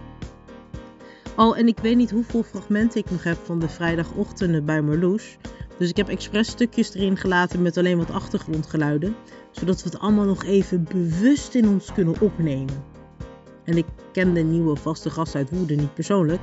Oh, 1.37 1.59
en 1.59 1.67
ik 1.67 1.79
weet 1.79 1.97
niet 1.97 2.11
hoeveel 2.11 2.43
fragmenten 2.43 3.01
ik 3.01 3.11
nog 3.11 3.25
heb 3.25 3.37
van 3.45 3.59
de 3.59 3.69
vrijdagochtenden 3.69 4.65
bij 4.65 4.83
Marloes. 4.83 5.37
Dus 5.79 5.89
ik 5.89 5.97
heb 5.97 6.09
expres 6.09 6.49
stukjes 6.49 6.95
erin 6.95 7.17
gelaten 7.17 7.63
met 7.63 7.77
alleen 7.77 7.99
wat 7.99 8.11
achtergrondgeluiden. 8.11 9.15
Zodat 9.51 9.83
we 9.83 9.89
het 9.89 9.99
allemaal 9.99 10.25
nog 10.25 10.45
even 10.45 10.85
bewust 10.85 11.55
in 11.55 11.69
ons 11.69 11.93
kunnen 11.93 12.21
opnemen. 12.21 12.85
En 13.69 13.77
ik 13.77 13.87
ken 14.13 14.35
de 14.35 14.41
nieuwe 14.41 14.77
vaste 14.77 15.11
gast 15.11 15.35
uit 15.35 15.51
Woerden 15.51 15.77
niet 15.77 15.95
persoonlijk. 15.95 16.41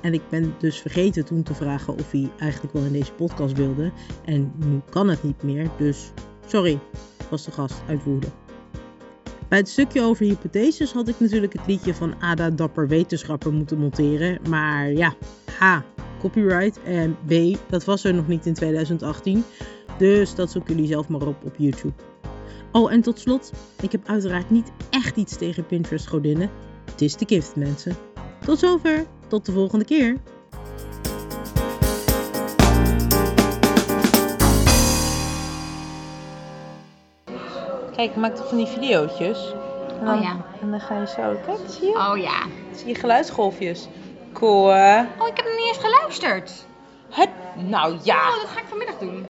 En 0.00 0.14
ik 0.14 0.22
ben 0.28 0.54
dus 0.58 0.80
vergeten 0.80 1.24
toen 1.24 1.42
te 1.42 1.54
vragen 1.54 1.94
of 1.94 2.10
hij 2.10 2.30
eigenlijk 2.38 2.72
wel 2.72 2.84
in 2.84 2.92
deze 2.92 3.12
podcast 3.12 3.56
wilde. 3.56 3.92
En 4.24 4.52
nu 4.56 4.80
kan 4.90 5.08
het 5.08 5.22
niet 5.22 5.42
meer, 5.42 5.70
dus 5.76 6.10
sorry, 6.46 6.78
vaste 7.28 7.50
gast 7.50 7.82
uit 7.88 8.04
Woerden. 8.04 8.32
Bij 9.48 9.58
het 9.58 9.68
stukje 9.68 10.02
over 10.02 10.24
hypotheses 10.24 10.92
had 10.92 11.08
ik 11.08 11.20
natuurlijk 11.20 11.52
het 11.52 11.66
liedje 11.66 11.94
van 11.94 12.14
Ada 12.20 12.50
Dapper 12.50 12.88
Wetenschapper 12.88 13.52
moeten 13.52 13.78
monteren. 13.78 14.38
Maar 14.48 14.92
ja, 14.92 15.14
A. 15.62 15.84
Copyright 16.20 16.82
en 16.82 17.16
B. 17.26 17.58
Dat 17.70 17.84
was 17.84 18.04
er 18.04 18.14
nog 18.14 18.28
niet 18.28 18.46
in 18.46 18.54
2018. 18.54 19.44
Dus 19.98 20.34
dat 20.34 20.50
zoeken 20.50 20.74
jullie 20.74 20.88
zelf 20.88 21.08
maar 21.08 21.26
op 21.26 21.44
op 21.44 21.54
YouTube. 21.56 21.94
Oh, 22.72 22.92
en 22.92 23.00
tot 23.00 23.18
slot, 23.18 23.52
ik 23.80 23.92
heb 23.92 24.08
uiteraard 24.08 24.50
niet 24.50 24.72
echt 24.90 25.16
iets 25.16 25.36
tegen 25.36 25.66
Pinterest 25.66 26.06
godinnen. 26.06 26.50
Het 26.90 27.00
is 27.00 27.16
de 27.16 27.24
gift, 27.28 27.56
mensen. 27.56 27.96
Tot 28.44 28.58
zover, 28.58 29.06
tot 29.28 29.46
de 29.46 29.52
volgende 29.52 29.84
keer. 29.84 30.16
Kijk, 37.96 38.10
ik 38.10 38.16
maak 38.16 38.34
toch 38.36 38.48
van 38.48 38.56
die 38.56 38.66
videootjes. 38.66 39.54
En 39.98 40.04
dan, 40.04 40.16
Oh 40.16 40.22
ja. 40.22 40.36
En 40.60 40.70
dan 40.70 40.80
ga 40.80 41.00
je 41.00 41.06
zo, 41.06 41.36
kijk, 41.46 41.58
zie 41.68 41.88
je? 41.88 41.94
Oh 41.94 42.18
ja. 42.18 42.46
Zie 42.76 42.86
je 42.86 42.94
geluidsgolfjes. 42.94 43.88
Cool, 44.32 44.66
hè? 44.66 45.00
Oh, 45.00 45.28
ik 45.28 45.36
heb 45.36 45.44
nog 45.44 45.56
niet 45.56 45.66
eens 45.66 45.78
geluisterd. 45.78 46.66
Het, 47.10 47.30
nou 47.56 47.98
ja. 48.02 48.28
Oh, 48.28 48.40
dat 48.40 48.50
ga 48.50 48.60
ik 48.60 48.66
vanmiddag 48.68 48.98
doen. 48.98 49.27